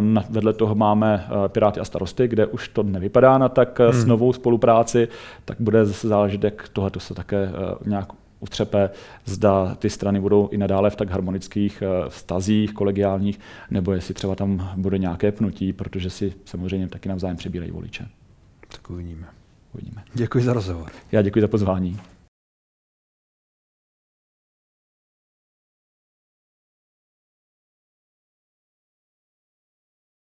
Na, 0.00 0.24
vedle 0.30 0.52
toho 0.52 0.74
máme 0.74 1.26
uh, 1.30 1.48
Piráty 1.48 1.80
a 1.80 1.84
starosty, 1.84 2.28
kde 2.28 2.46
už 2.46 2.68
to 2.68 2.82
nevypadá 2.82 3.38
na 3.38 3.48
tak 3.48 3.78
hmm. 3.78 3.92
s 3.92 4.04
novou 4.04 4.32
spolupráci, 4.32 5.08
tak 5.44 5.56
bude 5.60 5.86
zase 5.86 6.08
záležet, 6.08 6.44
jak 6.44 6.68
tohle 6.72 6.90
se 6.98 7.14
také 7.14 7.48
uh, 7.48 7.88
nějak 7.88 8.08
utřepe, 8.40 8.90
zda 9.24 9.74
ty 9.74 9.90
strany 9.90 10.20
budou 10.20 10.48
i 10.48 10.58
nadále 10.58 10.90
v 10.90 10.96
tak 10.96 11.10
harmonických 11.10 11.82
eh, 11.82 12.08
vztazích, 12.08 12.72
kolegiálních, 12.72 13.40
nebo 13.70 13.92
jestli 13.92 14.14
třeba 14.14 14.34
tam 14.34 14.70
bude 14.76 14.98
nějaké 14.98 15.32
pnutí, 15.32 15.72
protože 15.72 16.10
si 16.10 16.32
samozřejmě 16.44 16.88
taky 16.88 17.08
navzájem 17.08 17.36
přebírají 17.36 17.70
voliče. 17.70 18.06
Tak 18.72 18.90
uvidíme. 18.90 19.26
uvidíme. 19.74 20.04
Děkuji 20.14 20.44
za 20.44 20.52
rozhovor. 20.52 20.90
Já 21.12 21.22
děkuji 21.22 21.40
za 21.40 21.48
pozvání. 21.48 21.98